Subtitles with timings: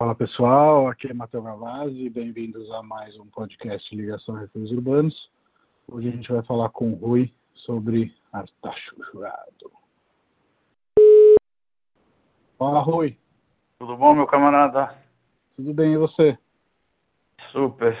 [0.00, 5.28] Fala pessoal, aqui é Matheus Gavazzi, bem-vindos a mais um podcast Ligação Refúgios Urbanos.
[5.88, 9.72] Hoje a gente vai falar com o Rui sobre Artacho Jurado.
[12.56, 13.18] Fala Rui.
[13.76, 14.96] Tudo bom, meu camarada?
[15.56, 16.38] Tudo bem, e você?
[17.50, 17.98] Super.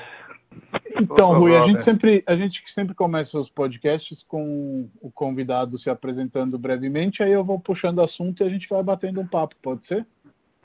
[1.02, 5.90] Então, Rui, a gente, sempre, a gente sempre começa os podcasts com o convidado se
[5.90, 9.84] apresentando brevemente, aí eu vou puxando assunto e a gente vai batendo um papo, pode
[9.88, 10.06] ser?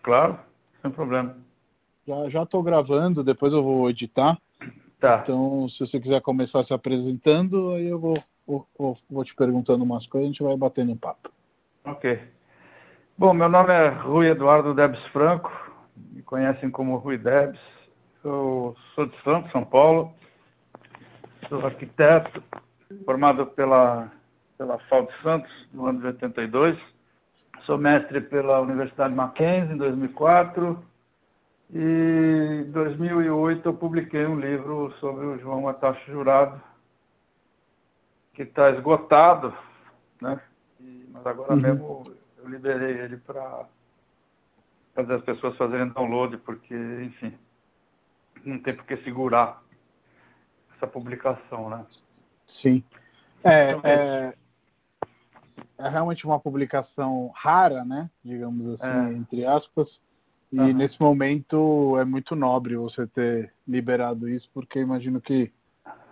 [0.04, 0.53] Claro
[0.84, 1.38] sem problema.
[2.06, 4.38] Já já estou gravando, depois eu vou editar.
[5.00, 5.22] Tá.
[5.24, 10.06] Então, se você quiser começar se apresentando, aí eu vou, vou, vou te perguntando umas
[10.06, 11.32] coisas, a gente vai batendo um papo.
[11.86, 12.22] Ok.
[13.18, 15.52] Bom, meu nome é Rui Eduardo Debs Franco,
[15.96, 17.60] me conhecem como Rui Debs.
[18.24, 20.14] Eu sou de Santos, São Paulo,
[21.50, 22.42] sou arquiteto,
[23.06, 24.10] formado pela,
[24.58, 26.93] pela FAO de Santos, no ano de 82
[27.64, 30.84] Sou mestre pela Universidade Mackenzie em 2004
[31.70, 36.62] e em 2008 eu publiquei um livro sobre o João Atacho Jurado,
[38.34, 39.58] que está esgotado,
[40.22, 40.42] né?
[40.82, 41.60] E, mas agora uhum.
[41.62, 42.04] mesmo
[42.38, 43.66] eu liberei ele para
[44.94, 47.34] fazer as pessoas fazerem download, porque, enfim,
[48.44, 49.64] não tem por que segurar
[50.76, 51.86] essa publicação, né?
[52.46, 52.84] Sim.
[53.42, 54.34] É, então, é,
[55.84, 58.10] é realmente uma publicação rara, né?
[58.24, 59.18] Digamos assim, é.
[59.18, 60.00] entre aspas.
[60.52, 60.74] E uhum.
[60.74, 65.52] nesse momento é muito nobre você ter liberado isso, porque imagino que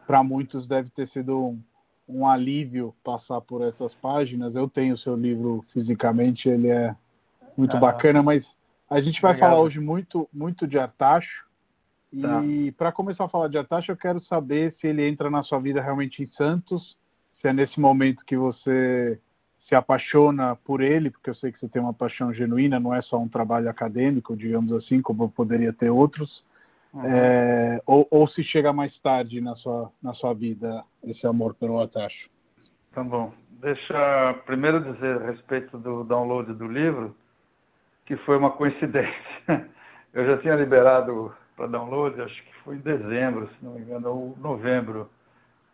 [0.05, 1.61] para muitos deve ter sido um,
[2.09, 4.55] um, alívio passar por essas páginas.
[4.55, 6.95] Eu tenho o seu livro fisicamente, ele é
[7.55, 7.79] muito uhum.
[7.79, 8.45] bacana, mas
[8.89, 9.51] a gente vai Obrigado.
[9.51, 11.45] falar hoje muito, muito de Artacho.
[12.11, 12.41] E tá.
[12.77, 15.81] para começar a falar de Artacho, eu quero saber se ele entra na sua vida
[15.81, 16.97] realmente em Santos,
[17.39, 19.17] se é nesse momento que você
[19.71, 23.01] se apaixona por ele, porque eu sei que você tem uma paixão genuína, não é
[23.01, 26.43] só um trabalho acadêmico, digamos assim, como poderia ter outros,
[26.93, 27.05] uhum.
[27.05, 31.79] é, ou, ou, se chega mais tarde na sua, na sua vida esse amor pelo
[31.79, 32.29] Atacho.
[32.91, 33.31] Tá bom.
[33.49, 37.15] Deixa primeiro dizer a respeito do download do livro,
[38.03, 39.15] que foi uma coincidência.
[40.13, 44.09] Eu já tinha liberado para download, acho que foi em dezembro, se não me engano,
[44.09, 45.09] ou novembro,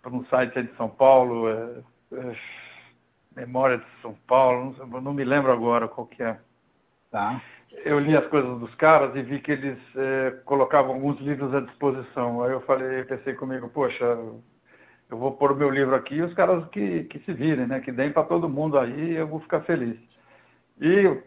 [0.04, 1.50] para um site de São Paulo.
[1.50, 1.80] É,
[2.12, 2.36] é,
[3.38, 6.40] Memória de São Paulo, não, não, me lembro agora qual que é.
[7.12, 7.40] Tá.
[7.86, 11.62] Eu li as coisas dos caras e vi que eles é, colocavam alguns livros à
[11.62, 12.42] disposição.
[12.42, 16.34] Aí eu falei, pensei comigo, poxa, eu vou pôr o meu livro aqui e os
[16.34, 17.80] caras que, que se virem, né?
[17.80, 20.00] Que deem para todo mundo aí eu vou ficar feliz.
[20.82, 21.22] E,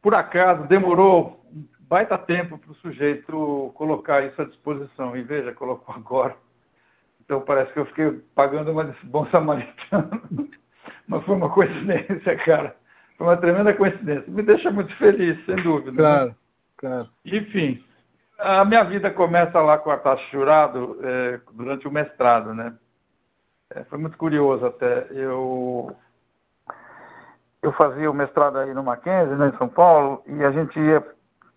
[0.00, 5.14] por acaso, demorou um baita tempo para o sujeito colocar isso à disposição.
[5.14, 6.34] E veja, colocou agora.
[7.22, 10.48] Então parece que eu fiquei pagando uma bom samaritano.
[11.06, 12.76] Mas foi uma coincidência, cara.
[13.16, 14.24] Foi uma tremenda coincidência.
[14.28, 15.92] Me deixa muito feliz, sem dúvida.
[15.92, 15.96] Né?
[15.98, 16.34] Claro, né?
[16.76, 17.08] claro.
[17.24, 17.84] Enfim,
[18.38, 22.74] a minha vida começa lá com a taxa jurado é, durante o mestrado, né?
[23.70, 25.06] É, foi muito curioso até.
[25.10, 25.94] Eu,
[27.62, 31.06] eu fazia o mestrado aí no Mackenzie, né, em São Paulo, e a gente ia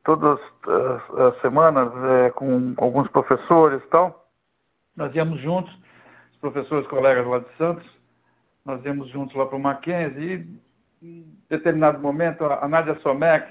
[0.03, 4.29] todas as, as semanas é, com alguns professores e tal.
[4.95, 5.77] Nós íamos juntos,
[6.31, 7.94] os professores colegas lá de Santos,
[8.65, 10.49] nós íamos juntos lá para o Mackenzie
[10.99, 13.47] e, em determinado momento, a Nádia Somek,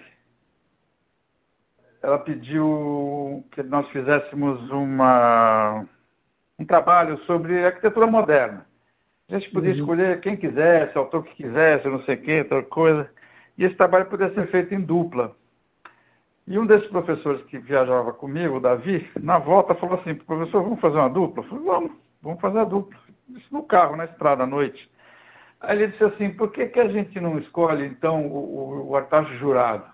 [2.03, 5.87] ela pediu que nós fizéssemos uma,
[6.59, 8.67] um trabalho sobre arquitetura moderna.
[9.29, 9.77] A gente podia uhum.
[9.77, 13.09] escolher quem quisesse, autor que quisesse, não sei o que, tal coisa.
[13.57, 15.35] E esse trabalho podia ser feito em dupla.
[16.47, 20.81] E um desses professores que viajava comigo, o Davi, na volta falou assim, professor, vamos
[20.81, 21.43] fazer uma dupla?
[21.43, 22.99] Eu falei, vamos, vamos fazer a dupla.
[23.31, 24.93] Isso no carro, na estrada, à noite.
[25.67, 29.33] Aí ele disse assim, por que, que a gente não escolhe, então, o, o Artacho
[29.35, 29.85] jurado?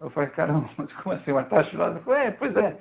[0.00, 1.98] Eu falei, caramba, mas como assim, o Artacho jurado?
[1.98, 2.78] Eu falei, é, pois é,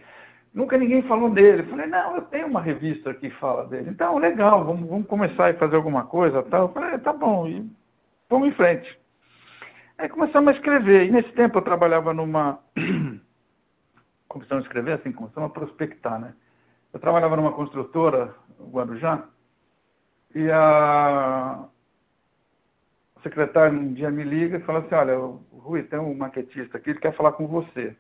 [0.54, 1.62] nunca ninguém falou dele.
[1.62, 3.90] Eu falei, não, eu tenho uma revista que fala dele.
[3.90, 6.64] Então, legal, vamos, vamos começar a fazer alguma coisa tal.
[6.64, 7.70] Eu falei, é, tá bom, e
[8.30, 9.00] vamos em frente.
[9.98, 12.60] Aí começamos a escrever, e nesse tempo eu trabalhava numa...
[14.28, 16.34] começamos a escrever assim, começamos a prospectar, né?
[16.94, 19.24] Eu trabalhava numa construtora, Guarujá,
[20.38, 21.66] e a
[23.24, 25.16] secretária um dia me liga e fala assim, olha,
[25.52, 27.96] Rui, tem um maquetista aqui, ele quer falar com você.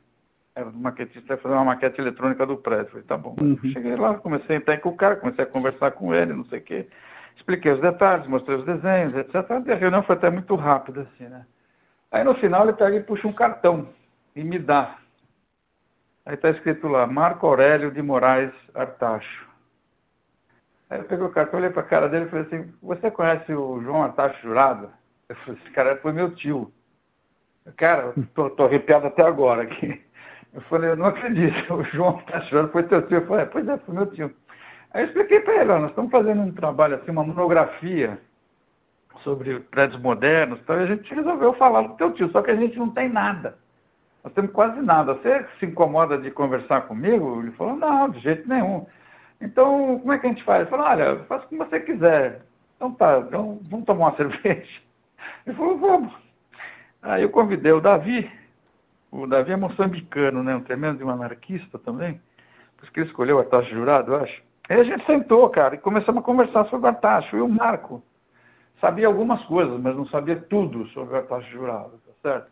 [0.54, 2.92] Era o maquetista ia fazer uma maquete eletrônica do prédio.
[2.92, 3.36] Falei, tá bom.
[3.42, 3.58] Uhum.
[3.64, 6.60] Cheguei lá, comecei a entrar com o cara, comecei a conversar com ele, não sei
[6.60, 6.88] o quê.
[7.36, 9.36] Expliquei os detalhes, mostrei os desenhos, etc.
[9.66, 11.44] E a reunião foi até muito rápida, assim, né?
[12.12, 13.90] Aí no final ele pega e puxa um cartão
[14.36, 14.98] e me dá.
[16.24, 19.48] Aí está escrito lá, Marco Aurélio de Moraes Artacho.
[20.90, 23.54] Aí eu peguei o cartão, olhei para a cara dele e falei assim, você conhece
[23.54, 24.90] o João Atacho Jurado?
[25.28, 26.72] Eu falei, esse cara foi meu tio.
[27.76, 30.02] Cara, tô arrepiado até agora aqui.
[30.54, 33.18] Eu falei, eu não acredito, o João está chorando, foi teu tio.
[33.18, 34.34] Eu falei, é, pois é, foi meu tio.
[34.92, 38.20] Aí eu expliquei para ele, nós estamos fazendo um trabalho assim, uma monografia
[39.24, 42.78] sobre prédios modernos, então a gente resolveu falar do teu tio, só que a gente
[42.78, 43.58] não tem nada.
[44.24, 45.14] Nós temos quase nada.
[45.14, 47.42] Você se incomoda de conversar comigo?
[47.42, 48.86] Ele falou, não, de jeito nenhum.
[49.40, 50.68] Então, como é que a gente faz?
[50.68, 52.42] Falou, olha, faça como você quiser.
[52.76, 54.82] Então tá, então vamos tomar uma cerveja.
[55.46, 56.14] Ele falou, vamos.
[57.02, 58.30] Aí eu convidei o Davi,
[59.12, 60.56] o Davi é moçambicano, né?
[60.56, 62.22] Um tremendo de um anarquista também.
[62.76, 64.44] Por isso que ele escolheu o Artacho Jurado, eu acho.
[64.70, 67.38] Aí a gente sentou, cara, e começamos a conversar sobre o Artacho.
[67.38, 68.04] E o Marco
[68.82, 72.52] sabia algumas coisas, mas não sabia tudo sobre o Artacho Jurado, tá certo?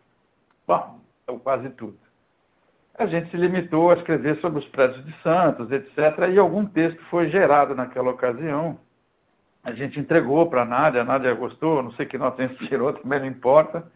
[0.66, 1.98] Bom, ou quase tudo.
[2.98, 6.30] A gente se limitou a escrever sobre os prédios de Santos, etc.
[6.34, 8.80] E algum texto foi gerado naquela ocasião.
[9.62, 13.20] A gente entregou para a Nádia, a Nádia gostou, não sei que nota inspirou, também
[13.20, 13.92] não importa.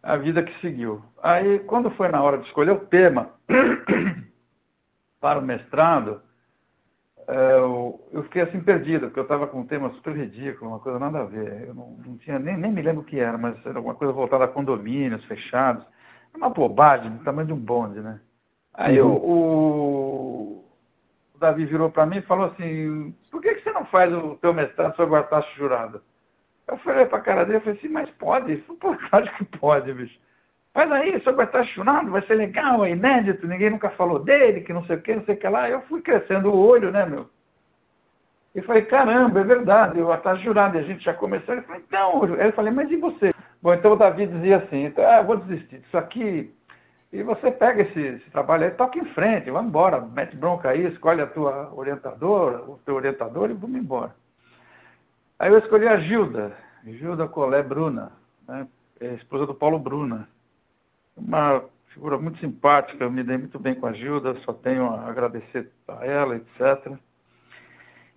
[0.00, 1.02] A vida que seguiu.
[1.20, 3.30] Aí, quando foi na hora de escolher o tema
[5.20, 6.22] para o mestrado,
[7.26, 11.00] é, eu fiquei assim perdido, porque eu estava com um tema super ridículo, uma coisa
[11.00, 11.66] nada a ver.
[11.66, 14.12] Eu não, não tinha, nem, nem me lembro o que era, mas era alguma coisa
[14.12, 15.84] voltada a condomínios fechados.
[16.32, 18.20] Uma bobagem, do tamanho de um bonde, né?
[18.78, 19.10] Aí uhum.
[19.10, 20.64] o,
[21.34, 24.36] o, Davi virou para mim e falou assim, por que, que você não faz o
[24.36, 26.00] teu mestrado sobre a taxa jurada?
[26.64, 28.56] Eu falei para a cara dele, eu falei assim, mas pode?
[28.58, 30.20] Pô, claro que pode, bicho.
[30.72, 34.60] Faz aí, sobre a taxa jurada, vai ser legal, é inédito, ninguém nunca falou dele,
[34.60, 35.68] que não sei o que, não sei o que lá.
[35.68, 37.28] Eu fui crescendo o olho, né, meu?
[38.54, 41.52] E falei, caramba, é verdade, eu taxa jurada, e a gente já começou.
[41.52, 43.34] Ele falou, então, eu falei, mas e você?
[43.60, 46.56] Bom, então o Davi dizia assim, ah, vou desistir disso aqui.
[47.10, 50.86] E você pega esse, esse, trabalho aí, toca em frente, vamos embora, mete bronca aí,
[50.86, 54.14] escolhe a tua orientadora, o teu orientador e vamos embora.
[55.38, 58.12] Aí eu escolhi a Gilda, Gilda Colé Bruna,
[58.46, 58.68] né,
[59.00, 60.28] é esposa do Paulo Bruna.
[61.16, 65.08] Uma figura muito simpática, eu me dei muito bem com a Gilda, só tenho a
[65.08, 66.94] agradecer a ela, etc.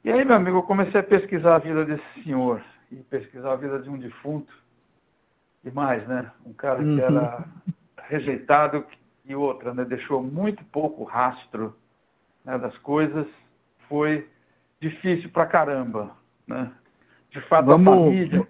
[0.03, 2.61] E aí, meu amigo, eu comecei a pesquisar a vida desse senhor,
[2.91, 4.53] e pesquisar a vida de um defunto,
[5.63, 6.29] demais, né?
[6.45, 6.95] Um cara uhum.
[6.95, 7.45] que era
[8.11, 8.85] rejeitado
[9.23, 9.85] e outra, né?
[9.85, 11.73] Deixou muito pouco rastro
[12.43, 13.25] né, das coisas.
[13.87, 14.29] Foi
[14.81, 16.73] difícil pra caramba, né?
[17.29, 18.47] De fato, vamos, a família...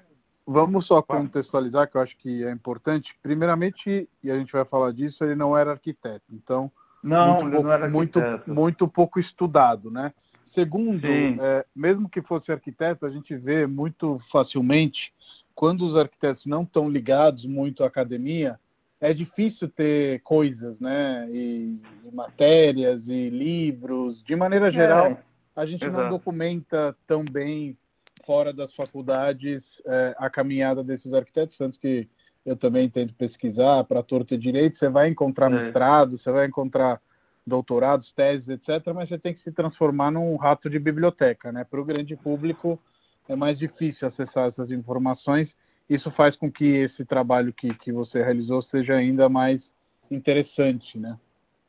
[0.47, 3.15] Vamos só contextualizar, que eu acho que é importante.
[3.21, 6.25] Primeiramente, e a gente vai falar disso, ele não era arquiteto.
[6.31, 6.71] Então,
[7.03, 10.11] não, muito, não era muito, muito pouco estudado, né?
[10.53, 15.13] Segundo, é, mesmo que fosse arquiteto, a gente vê muito facilmente
[15.53, 18.59] quando os arquitetos não estão ligados muito à academia,
[19.01, 21.27] é difícil ter coisas, né?
[21.31, 24.23] E, e matérias e livros.
[24.23, 25.17] De maneira é, geral, é,
[25.55, 26.03] a gente exato.
[26.03, 27.75] não documenta tão bem
[28.23, 32.07] fora das faculdades é, a caminhada desses arquitetos, tanto que
[32.45, 35.55] eu também tento pesquisar para torto e direito, você vai encontrar é.
[35.55, 37.01] mestrado, você vai encontrar
[37.45, 41.63] doutorados, teses, etc., mas você tem que se transformar num rato de biblioteca, né?
[41.63, 42.79] Para o grande público,
[43.27, 45.49] é mais difícil acessar essas informações.
[45.91, 49.61] Isso faz com que esse trabalho que, que você realizou seja ainda mais
[50.09, 51.19] interessante, né?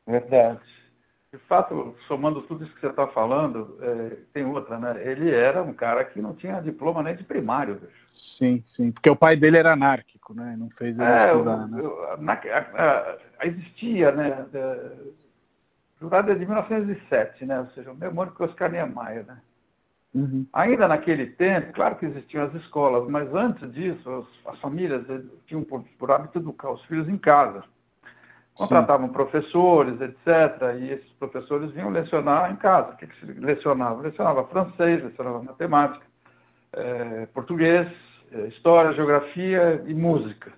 [0.07, 0.61] Verdade.
[1.29, 5.05] De fato, somando tudo isso que você está falando, é, tem outra, né?
[5.05, 8.07] Ele era um cara que não tinha diploma nem de primário, bicho.
[8.37, 10.55] Sim, sim, porque o pai dele era anárquico, né?
[10.57, 11.81] Não fez ele é, estudar, né?
[12.19, 14.47] na, a, a, existia, né?
[15.99, 17.59] Jurado é de 1907, né?
[17.59, 19.41] Ou seja, o mesmo ano que Oscar Niemeyer, né?
[20.13, 20.45] Uhum.
[20.53, 25.21] Ainda naquele tempo, claro que existiam as escolas, mas antes disso, as, as famílias eh,
[25.47, 27.63] tinham por, por, hábito educar os filhos em casa.
[28.53, 29.13] Contratavam Sim.
[29.13, 30.79] professores, etc.
[30.79, 32.91] E esses professores vinham lecionar em casa.
[32.91, 34.03] O que, que se lecionava?
[34.03, 36.05] Lecionava francês, lecionava matemática,
[36.73, 37.91] é, português,
[38.31, 40.53] é, história, geografia e música.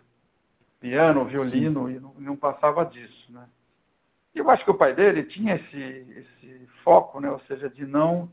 [0.82, 1.96] Piano, violino, Sim.
[1.96, 3.32] e não, não, passava disso.
[3.32, 3.46] Né?
[4.36, 7.32] E eu acho que o pai dele tinha esse, esse foco, né?
[7.32, 8.30] ou seja, de não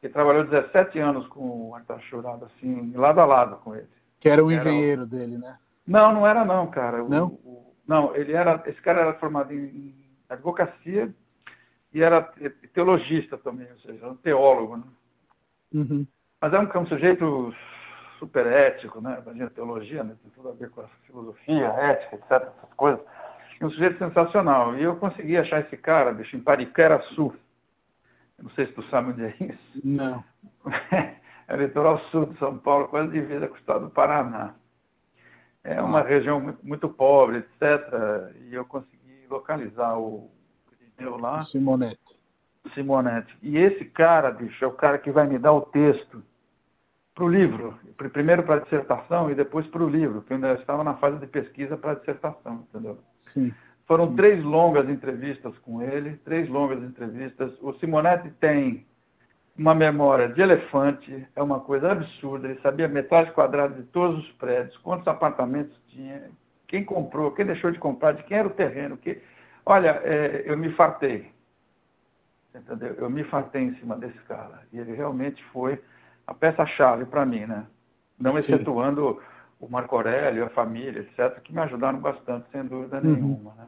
[0.00, 3.88] que trabalhou 17 anos com o Artachurado, assim, lado a lado com ele.
[4.20, 5.06] Que era o engenheiro era o...
[5.06, 5.58] dele, né?
[5.86, 7.02] Não, não era não, cara.
[7.02, 7.28] Não?
[7.44, 8.62] O, não, ele era.
[8.66, 9.94] Esse cara era formado em, em
[10.28, 11.14] advocacia
[11.92, 12.22] e era
[12.72, 14.84] teologista também, ou seja, um teólogo, né?
[15.72, 16.06] Uhum.
[16.40, 17.54] Mas é um, um sujeito
[18.24, 19.18] super ético, né?
[19.22, 20.16] Imagina, teologia, né?
[20.22, 23.00] Tem tudo a ver com a filosofia, ética, etc., essas coisas.
[23.60, 24.76] Um sujeito sensacional.
[24.76, 27.34] E eu consegui achar esse cara, bicho, em Pariquera-Sul.
[28.42, 29.80] Não sei se tu sabe onde é isso.
[29.84, 30.24] Não.
[31.46, 34.54] é litoral sul de São Paulo, quase divisa com o estado do Paraná.
[35.62, 36.02] É uma ah.
[36.02, 38.32] região muito, muito, pobre, etc.
[38.48, 40.30] E eu consegui localizar o
[40.98, 41.44] meu lá.
[41.44, 42.00] Simonete.
[42.72, 43.38] Simonete.
[43.40, 46.22] E esse cara, bicho, é o cara que vai me dar o texto
[47.14, 47.78] para o livro.
[48.12, 51.18] Primeiro para a dissertação e depois para o livro, porque eu ainda estava na fase
[51.18, 52.98] de pesquisa para a dissertação, entendeu?
[53.32, 53.54] Sim.
[53.86, 54.16] Foram Sim.
[54.16, 57.52] três longas entrevistas com ele, três longas entrevistas.
[57.60, 58.86] O Simonetti tem
[59.56, 62.48] uma memória de elefante, é uma coisa absurda.
[62.48, 66.30] Ele sabia metade quadrada de todos os prédios, quantos apartamentos tinha,
[66.66, 68.96] quem comprou, quem deixou de comprar, de quem era o terreno.
[68.96, 69.22] Que...
[69.64, 71.32] Olha, é, eu me fartei.
[72.52, 72.94] Entendeu?
[72.94, 74.62] Eu me fartei em cima desse cara.
[74.72, 75.80] E ele realmente foi
[76.26, 77.66] a peça-chave para mim, né?
[78.18, 82.98] Não excetuando Sim o Marco Aurélio, a família, etc., que me ajudaram bastante, sem dúvida
[82.98, 83.12] uhum.
[83.12, 83.54] nenhuma.
[83.54, 83.66] Né?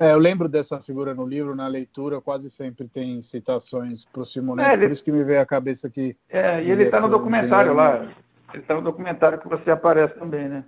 [0.00, 4.26] É, eu lembro dessa figura no livro, na leitura, quase sempre tem citações para o
[4.26, 4.86] Simonetti, é, ele...
[4.86, 6.16] por isso que me veio à cabeça que...
[6.28, 8.06] É, e ele está no documentário lá,
[8.52, 10.64] ele está no documentário que você aparece também, né?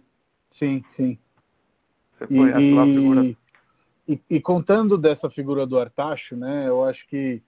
[0.58, 1.18] Sim, sim.
[2.18, 3.36] Você conhece e, lá a figura.
[4.08, 7.40] E, e, contando dessa figura do Artacho, né, eu acho que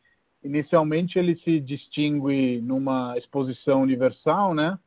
[0.44, 4.78] inicialmente ele se distingue numa exposição universal, né,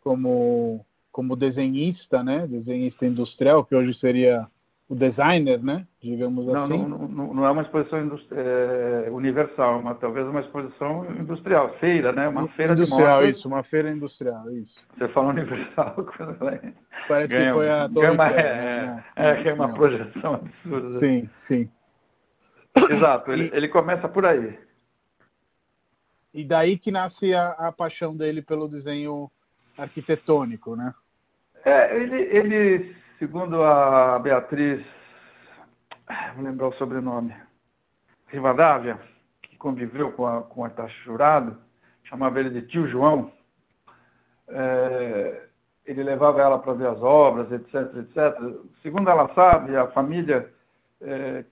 [0.00, 0.84] como
[1.18, 2.46] como desenhista, né?
[2.46, 4.46] Desenhista industrial, que hoje seria
[4.88, 5.84] o designer, né?
[6.00, 6.78] Digamos não, assim.
[6.78, 7.98] Não, não, não é uma exposição
[8.30, 12.28] é, universal, mas talvez uma exposição industrial, feira, né?
[12.28, 14.74] Uma feira industrial, isso, uma feira industrial, isso.
[14.96, 15.96] Você fala universal,
[17.08, 21.00] parece ganha, que foi a ganha uma, é, é, é, é uma projeção absurda.
[21.00, 21.68] Sim, sim.
[22.90, 24.56] Exato, ele, ele começa por aí.
[26.38, 29.28] E daí que nasce a, a paixão dele pelo desenho
[29.76, 30.94] arquitetônico, né?
[31.64, 34.86] É, ele, ele, segundo a Beatriz,
[36.36, 37.34] vou lembrar o sobrenome,
[38.28, 39.00] Rivadavia,
[39.42, 41.58] que conviveu com, a, com o Artacho Jurado,
[42.04, 43.32] chamava ele de tio João,
[44.46, 45.48] é,
[45.84, 48.60] ele levava ela para ver as obras, etc, etc.
[48.80, 50.54] Segundo ela sabe, a família
[51.00, 51.44] é,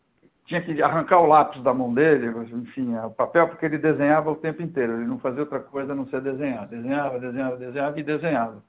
[0.47, 4.37] tinha que arrancar o lápis da mão dele, enfim, o papel, porque ele desenhava o
[4.37, 6.67] tempo inteiro, ele não fazia outra coisa a não ser desenhar.
[6.69, 8.65] Desenhava, desenhava, desenhava e desenhava.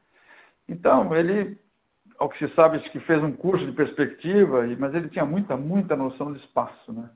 [0.68, 1.58] Então, ele,
[2.18, 5.96] ao que se sabe, que fez um curso de perspectiva, mas ele tinha muita, muita
[5.96, 6.92] noção de espaço.
[6.92, 7.08] Né?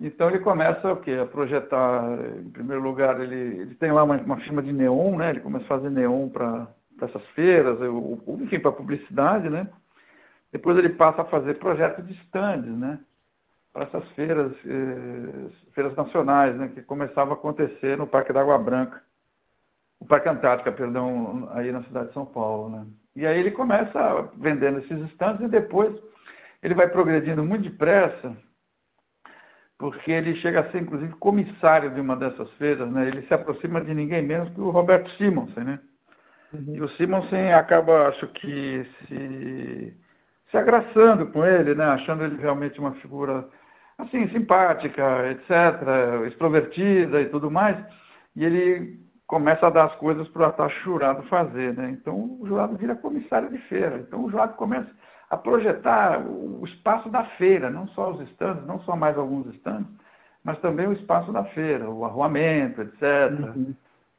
[0.00, 1.18] Então ele começa o quê?
[1.20, 2.04] A projetar,
[2.38, 5.30] em primeiro lugar, ele, ele tem lá uma, uma firma de neon, né?
[5.30, 6.68] ele começa a fazer neon para
[7.02, 7.76] essas feiras,
[8.40, 9.68] enfim, para publicidade, né?
[10.52, 13.00] Depois ele passa a fazer projetos de stands, né?
[13.72, 18.58] Para essas feiras, eh, feiras nacionais, né, que começavam a acontecer no Parque da Água
[18.58, 19.02] Branca,
[19.98, 22.68] o Parque Antártica, perdão, aí na cidade de São Paulo.
[22.68, 22.86] Né.
[23.16, 25.94] E aí ele começa vendendo esses estantes e depois
[26.62, 28.36] ele vai progredindo muito depressa,
[29.78, 33.08] porque ele chega a ser, inclusive, comissário de uma dessas feiras, né?
[33.08, 35.64] ele se aproxima de ninguém menos que o Roberto Simonsen.
[35.64, 35.80] Né?
[36.52, 36.74] Uhum.
[36.76, 39.96] E o Simonsen acaba, acho que, se,
[40.50, 41.84] se agraçando com ele, né?
[41.86, 43.48] achando ele realmente uma figura
[44.02, 47.76] assim, simpática, etc., extrovertida e tudo mais,
[48.34, 51.74] e ele começa a dar as coisas para o jurado fazer.
[51.74, 51.90] Né?
[51.90, 53.96] Então o jurado vira comissário de feira.
[53.96, 54.90] Então o jurado começa
[55.30, 59.90] a projetar o espaço da feira, não só os estandes, não só mais alguns estandes,
[60.44, 63.56] mas também o espaço da feira, o arruamento, etc.
[63.56, 63.74] Uhum.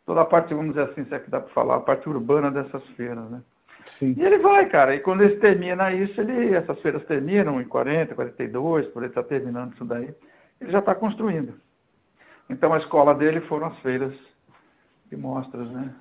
[0.06, 2.50] Toda a parte, vamos dizer assim, se é que dá para falar, a parte urbana
[2.50, 3.30] dessas feiras.
[3.30, 3.42] Né?
[4.03, 4.15] Sim.
[4.17, 4.93] E ele vai, cara.
[4.95, 9.24] E quando ele termina isso, ele, essas feiras terminam em 40, 42, por ele estar
[9.24, 10.13] tá terminando isso daí,
[10.60, 11.53] ele já está construindo.
[12.50, 14.13] Então a escola dele foram as feiras
[15.10, 15.93] de mostras, né?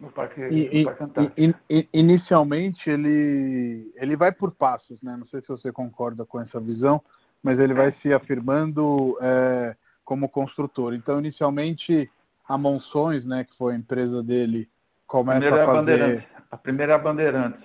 [0.00, 5.16] No Parque, e, no parque e, Inicialmente ele, ele vai por passos, né?
[5.18, 7.02] Não sei se você concorda com essa visão,
[7.42, 10.94] mas ele vai se afirmando é, como construtor.
[10.94, 12.10] Então, inicialmente,
[12.48, 14.68] a Monções, né, que foi a empresa dele,
[15.06, 17.64] começa a fazer a primeira é a Bandeirantes.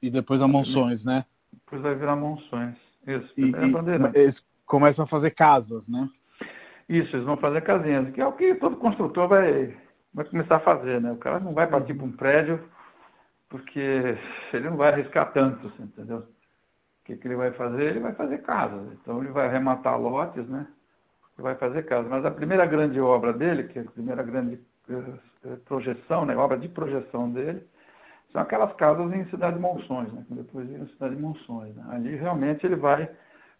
[0.00, 1.24] E depois a Monções, né?
[1.52, 2.76] Depois vai virar Monções.
[3.06, 4.20] Isso, e, e Bandeirantes.
[4.20, 6.08] Eles começam a fazer casas, né?
[6.88, 9.76] Isso, eles vão fazer casinhas, que é o que todo construtor vai,
[10.12, 11.12] vai começar a fazer, né?
[11.12, 12.68] O cara não vai partir para um prédio
[13.48, 14.16] porque
[14.52, 16.26] ele não vai arriscar tanto, assim, entendeu?
[17.04, 17.90] que, que ele vai fazer?
[17.90, 18.92] Ele vai fazer casas.
[18.92, 20.66] Então ele vai arrematar lotes, né?
[21.36, 22.08] Ele vai fazer casas.
[22.08, 26.58] Mas a primeira grande obra dele, que é a primeira grande eh, projeção, né, obra
[26.58, 27.66] de projeção dele,
[28.32, 30.24] são aquelas casas em Cidade de Monções, né?
[30.30, 31.76] depois em Cidade de Monções.
[31.76, 31.84] Né?
[31.90, 33.10] Ali realmente ele vai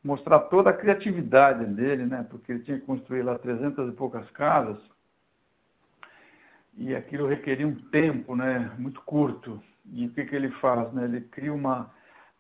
[0.03, 2.27] mostrar toda a criatividade dele, né?
[2.29, 4.79] porque ele tinha que construir lá 300 e poucas casas,
[6.75, 8.73] e aquilo requeria um tempo né?
[8.79, 9.63] muito curto.
[9.93, 10.91] E o que, que ele faz?
[10.93, 11.05] Né?
[11.05, 11.91] Ele cria uma,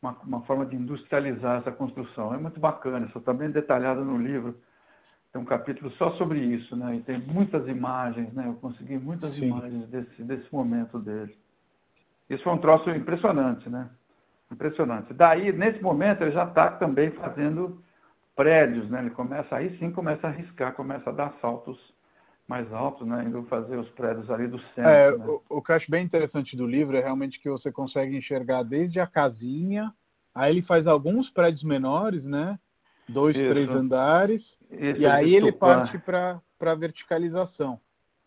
[0.00, 2.32] uma, uma forma de industrializar essa construção.
[2.32, 4.58] É muito bacana, isso está bem detalhado no livro.
[5.30, 6.96] Tem um capítulo só sobre isso, né?
[6.96, 8.46] E tem muitas imagens, né?
[8.46, 9.46] Eu consegui muitas Sim.
[9.46, 11.34] imagens desse, desse momento dele.
[12.34, 13.90] Isso foi um troço impressionante, né?
[14.50, 15.12] Impressionante.
[15.12, 17.82] Daí, nesse momento, ele já está também fazendo
[18.34, 19.00] prédios, né?
[19.00, 21.94] Ele começa, aí sim começa a arriscar, começa a dar saltos
[22.48, 23.24] mais altos, né?
[23.26, 24.90] Indo fazer os prédios ali do centro.
[24.90, 25.26] É, né?
[25.26, 28.62] o, o que eu acho bem interessante do livro é realmente que você consegue enxergar
[28.62, 29.92] desde a casinha,
[30.34, 32.58] aí ele faz alguns prédios menores, né?
[33.08, 33.48] Dois, Isso.
[33.50, 37.78] três andares, Isso, e aí ele parte para a verticalização.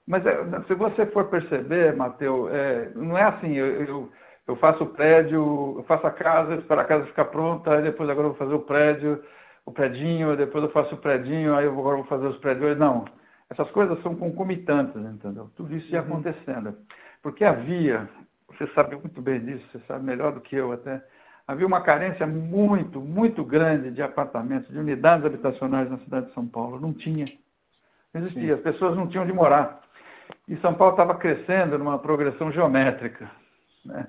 [0.07, 4.12] Mas é, se você for perceber, Matheus, é, não é assim, eu, eu,
[4.47, 8.09] eu, faço o prédio, eu faço a casa, espero a casa ficar pronta, aí depois
[8.09, 9.24] agora eu vou fazer o prédio,
[9.65, 12.77] o predinho, depois eu faço o predinho, aí eu agora vou fazer os prédios.
[12.77, 13.05] Não,
[13.50, 15.50] essas coisas são concomitantes, entendeu?
[15.55, 16.07] Tudo isso ia uhum.
[16.07, 16.77] acontecendo.
[17.21, 18.07] Porque havia,
[18.47, 21.03] você sabe muito bem disso, você sabe melhor do que eu até,
[21.47, 26.45] havia uma carência muito, muito grande de apartamentos, de unidades habitacionais na cidade de São
[26.45, 26.79] Paulo.
[26.79, 27.25] Não tinha.
[28.13, 28.47] Não existia.
[28.47, 28.53] Sim.
[28.53, 29.85] As pessoas não tinham onde morar.
[30.48, 33.29] E São Paulo estava crescendo numa progressão geométrica.
[33.84, 34.08] Né?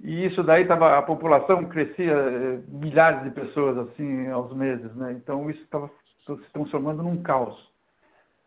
[0.00, 5.12] E isso daí estava, a população crescia eh, milhares de pessoas assim aos meses, né?
[5.12, 5.90] Então isso estava
[6.24, 7.72] se transformando num caos.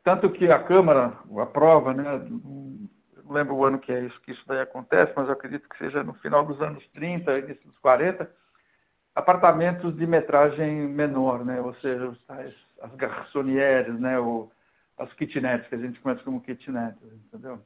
[0.03, 2.03] Tanto que a Câmara aprova, né?
[2.29, 2.89] Não
[3.29, 6.03] lembro o ano que é isso, que isso daí acontece, mas eu acredito que seja
[6.03, 8.31] no final dos anos 30, início dos 40,
[9.13, 11.59] apartamentos de metragem menor, né?
[11.61, 14.17] Ou seja, as, as garçonieres, né?
[14.19, 14.49] O,
[15.01, 17.59] as kitnets, que a gente conhece como kitnets, entendeu?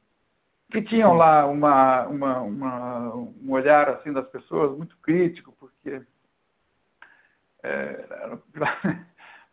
[0.69, 6.01] Que tinham lá uma, uma, uma, um olhar assim das pessoas muito crítico, porque
[7.61, 8.39] é, era,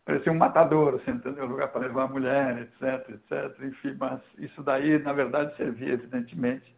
[0.04, 1.46] parecia um matador, assim, entendeu?
[1.46, 3.62] Lugar para levar a mulher, etc, etc.
[3.64, 6.74] Enfim, mas isso daí, na verdade, servia, evidentemente,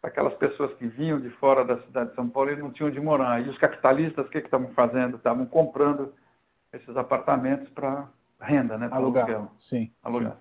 [0.00, 2.90] para aquelas pessoas que vinham de fora da cidade de São Paulo e não tinham
[2.90, 3.44] de morar.
[3.44, 5.16] E os capitalistas, o que, que estavam fazendo?
[5.16, 6.14] Estavam comprando
[6.72, 8.08] esses apartamentos para
[8.40, 8.88] renda, né?
[8.90, 9.50] Alugar, aluguel.
[9.60, 9.90] sim.
[10.02, 10.36] Alugar.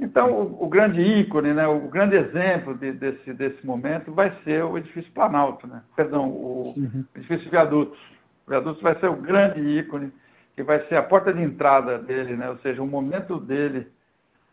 [0.00, 4.64] Então, o, o, grande ícone, né, o grande exemplo de, desse, desse momento vai ser
[4.64, 5.82] o edifício Planalto, né?
[5.94, 7.04] perdão, o uhum.
[7.14, 8.00] edifício Viadutos.
[8.46, 10.10] O Viadutos vai ser o grande ícone,
[10.56, 12.48] que vai ser a porta de entrada dele, né?
[12.48, 13.92] ou seja, o momento dele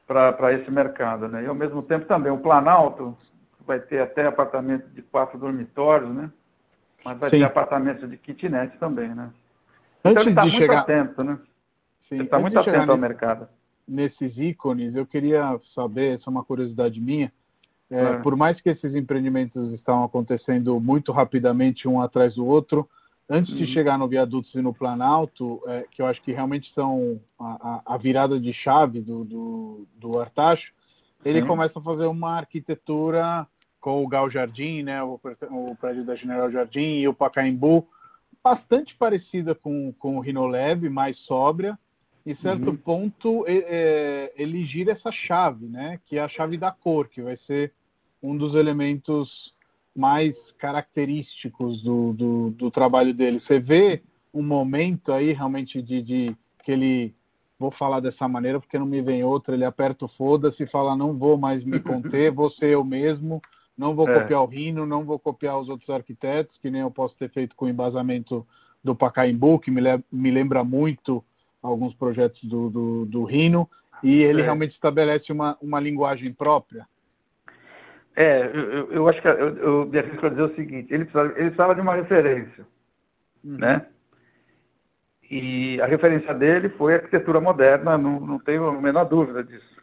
[0.06, 1.30] para esse mercado.
[1.30, 1.44] Né?
[1.44, 3.18] E, ao mesmo tempo, também o Planalto
[3.66, 6.30] vai ter até apartamento de quatro dormitórios, né?
[7.06, 7.40] mas vai Sim.
[7.40, 9.16] ter apartamento de kitnet também.
[9.16, 9.32] Né?
[10.02, 10.80] Então, Antes então, ele está muito chegar...
[10.80, 11.24] atento.
[11.24, 11.40] Né?
[12.10, 13.48] Sim, está muito atento ao mercado.
[13.88, 17.32] Nesses ícones, eu queria saber, essa é uma curiosidade minha,
[17.90, 18.18] é, é.
[18.20, 22.90] por mais que esses empreendimentos estão acontecendo muito rapidamente um atrás do outro,
[23.30, 23.58] antes uhum.
[23.58, 27.82] de chegar no Viadutos e no Planalto, é, que eu acho que realmente são a,
[27.86, 30.74] a virada de chave do, do, do Artacho,
[31.24, 31.48] ele Sim.
[31.48, 33.48] começa a fazer uma arquitetura
[33.80, 35.20] com o Gal Jardim, né, o,
[35.52, 37.88] o prédio da General Jardim e o Pacaembu,
[38.44, 41.78] bastante parecida com, com o Rinolab, mais sóbria,
[42.28, 42.76] em certo uhum.
[42.76, 45.98] ponto é, ele gira essa chave, né?
[46.06, 47.72] Que é a chave da cor, que vai ser
[48.22, 49.56] um dos elementos
[49.96, 53.40] mais característicos do, do, do trabalho dele.
[53.40, 57.16] Você vê um momento aí realmente de, de, que ele,
[57.58, 60.98] vou falar dessa maneira porque não me vem outra, ele aperta o foda-se e fala
[60.98, 63.42] não vou mais me conter, vou ser eu mesmo,
[63.78, 64.20] não vou é.
[64.20, 67.56] copiar o Rino, não vou copiar os outros arquitetos, que nem eu posso ter feito
[67.56, 68.46] com o embasamento
[68.84, 71.24] do Pacaembu, que me, le me lembra muito
[71.68, 73.70] alguns projetos do, do, do Rino,
[74.04, 74.44] e ele é.
[74.44, 76.88] realmente estabelece uma, uma linguagem própria.
[78.16, 81.52] É, eu, eu acho que eu, eu me arrisco dizer o seguinte, ele precisava, ele
[81.52, 82.66] precisava de uma referência,
[83.46, 83.58] hum.
[83.60, 83.86] né?
[85.30, 89.78] E a referência dele foi a arquitetura moderna, não, não tenho a menor dúvida disso.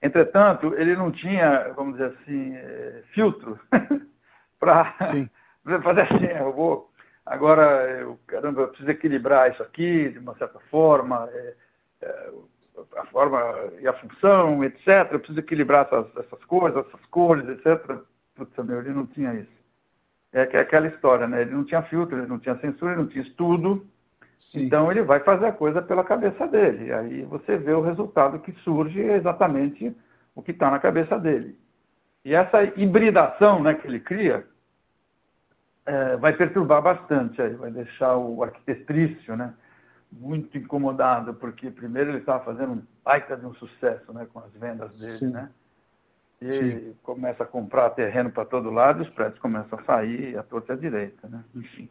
[0.00, 3.58] Entretanto, ele não tinha, vamos dizer assim, é, filtro
[4.60, 4.84] para
[5.82, 6.93] fazer assim, eu vou
[7.24, 7.62] Agora,
[8.00, 11.54] eu, caramba, eu preciso equilibrar isso aqui de uma certa forma, é,
[12.02, 12.30] é,
[12.96, 13.40] a forma
[13.80, 15.08] e a função, etc.
[15.10, 17.98] Eu preciso equilibrar essas, essas coisas, essas cores, etc.
[18.34, 19.64] Putz, meu, ele não tinha isso.
[20.32, 21.42] É, é aquela história, né?
[21.42, 23.86] Ele não tinha filtro, ele não tinha censura, ele não tinha estudo.
[24.52, 24.64] Sim.
[24.64, 26.86] Então ele vai fazer a coisa pela cabeça dele.
[26.86, 29.96] E aí você vê o resultado que surge exatamente
[30.34, 31.58] o que está na cabeça dele.
[32.24, 34.46] E essa hibridação né, que ele cria,
[35.86, 39.54] é, vai perturbar bastante aí, vai deixar o arquitetrício, né?
[40.10, 44.52] Muito incomodado, porque primeiro ele estava fazendo um baita de um sucesso né, com as
[44.52, 45.30] vendas dele, Sim.
[45.30, 45.50] né?
[46.40, 46.94] E Sim.
[47.02, 50.76] começa a comprar terreno para todo lado, os prédios começam a sair, a torta e
[50.76, 51.42] a direita, né?
[51.54, 51.88] Enfim.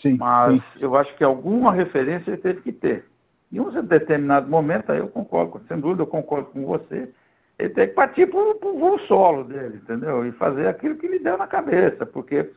[0.00, 0.78] Sim, Mas sim.
[0.80, 3.06] eu acho que alguma referência ele teve que ter.
[3.52, 7.10] Em um determinado momento, aí eu concordo, sem dúvida, eu concordo com você,
[7.58, 10.26] ele tem que partir para o voo solo dele, entendeu?
[10.26, 12.50] E fazer aquilo que lhe deu na cabeça, porque,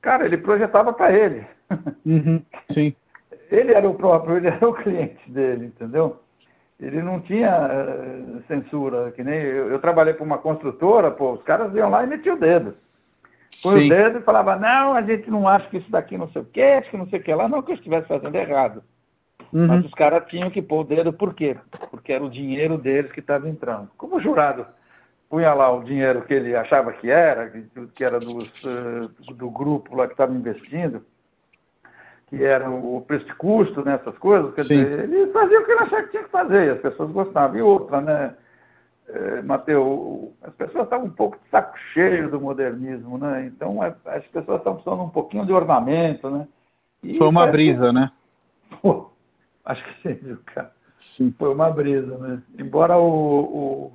[0.00, 1.46] cara, ele projetava para ele.
[2.04, 2.94] Uhum, sim.
[3.50, 6.20] Ele era o próprio, ele era o cliente dele, entendeu?
[6.78, 11.42] Ele não tinha uh, censura, que nem eu, eu trabalhei para uma construtora, pô, os
[11.42, 12.74] caras iam lá e metiam o dedo.
[13.62, 16.40] Põe o dedo e falava, não, a gente não acha que isso daqui não sei
[16.40, 18.82] o quê, acho que não sei o que lá, não que eu estivesse fazendo errado.
[19.52, 19.66] Uhum.
[19.66, 21.56] Mas os caras tinham que pôr o dedo por quê?
[21.90, 23.90] Porque era o dinheiro deles que estava entrando.
[23.96, 24.66] Como o jurado
[25.30, 27.50] punha lá o dinheiro que ele achava que era,
[27.94, 31.02] que era dos, uh, do grupo lá que estava investindo,
[32.26, 34.84] que era o preço de custo nessas coisas, quer Sim.
[34.84, 37.56] dizer, ele fazia o que ele achava que tinha que fazer, e as pessoas gostavam.
[37.56, 38.34] E outra, né,
[39.08, 43.44] é, Mateus, as pessoas estavam um pouco de saco cheio do modernismo, né?
[43.46, 46.46] Então as pessoas estão precisando um pouquinho de ornamento, né?
[47.02, 48.12] E Foi uma brisa, né?
[48.82, 49.10] Pô,
[49.64, 50.72] Acho que sim, viu, cara?
[51.16, 51.34] Sim.
[51.38, 52.42] Foi uma brisa, né?
[52.58, 53.92] Embora o, o,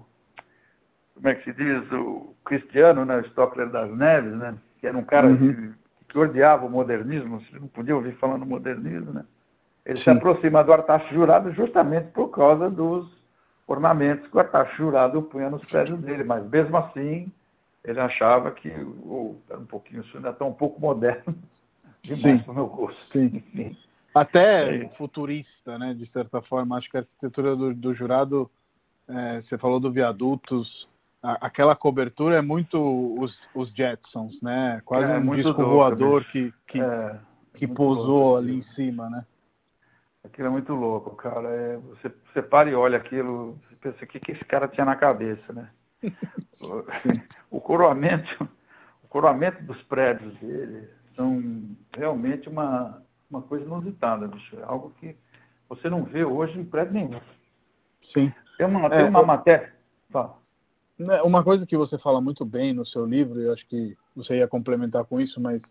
[1.15, 4.55] como é que se diz, o Cristiano, né, o Stockler das Neves, né?
[4.79, 5.37] Que era um cara uhum.
[5.37, 5.73] que,
[6.09, 9.25] que, odiava o modernismo, você não podia ouvir falando modernismo, né?
[9.85, 10.03] Ele sim.
[10.03, 13.07] se aproxima do Artaxo Jurado justamente por causa dos
[13.65, 17.31] ornamentos que o Artaxo Jurado punha nos prédios dele, mas mesmo assim
[17.83, 21.35] ele achava que o, era um pouquinho, isso ainda está um pouco moderno
[22.03, 22.99] demais para o meu gosto.
[23.11, 23.43] Sim.
[23.53, 23.77] Enfim.
[24.13, 24.89] Até é.
[24.89, 26.77] futurista, né, de certa forma.
[26.77, 28.49] Acho que a arquitetura do, do jurado,
[29.07, 30.87] é, você falou do viadutos,
[31.25, 32.79] a, aquela cobertura é muito
[33.19, 34.81] os, os Jetsons, né?
[34.85, 37.19] Quase é, um disco voador que, que, é,
[37.53, 39.25] que pousou louco, ali em cima, né?
[40.23, 41.49] Aquilo é muito louco, cara.
[41.49, 44.85] É, você, você para e olha aquilo, você pensa o que, que esse cara tinha
[44.85, 45.69] na cabeça, né?
[47.49, 48.47] o coroamento,
[49.03, 54.57] o coroamento dos prédios dele são realmente uma uma coisa inusitada, bicho.
[54.59, 55.17] É algo que
[55.67, 57.19] você não vê hoje em prédio nenhum.
[58.13, 58.33] Sim.
[58.57, 59.73] Tem uma, tem é, uma matéria.
[60.09, 60.37] Fala.
[60.97, 64.37] Né, uma coisa que você fala muito bem no seu livro, eu acho que você
[64.37, 65.61] ia complementar com isso, mas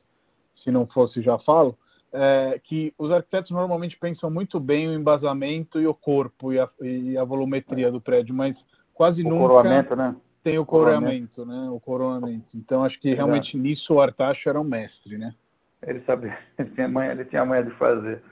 [0.63, 1.77] se não fosse já falo,
[2.13, 6.69] é que os arquitetos normalmente pensam muito bem o embasamento e o corpo e a,
[6.81, 8.55] e a volumetria do prédio, mas
[8.93, 9.65] quase o nunca
[9.97, 10.17] né?
[10.45, 11.69] tem o coroamento, né?
[11.71, 12.47] O coroamento.
[12.55, 15.35] Então acho que realmente nisso o Artacho era um mestre, né?
[15.83, 18.23] Ele sabia, ele tinha manha, ele tinha manha de fazer.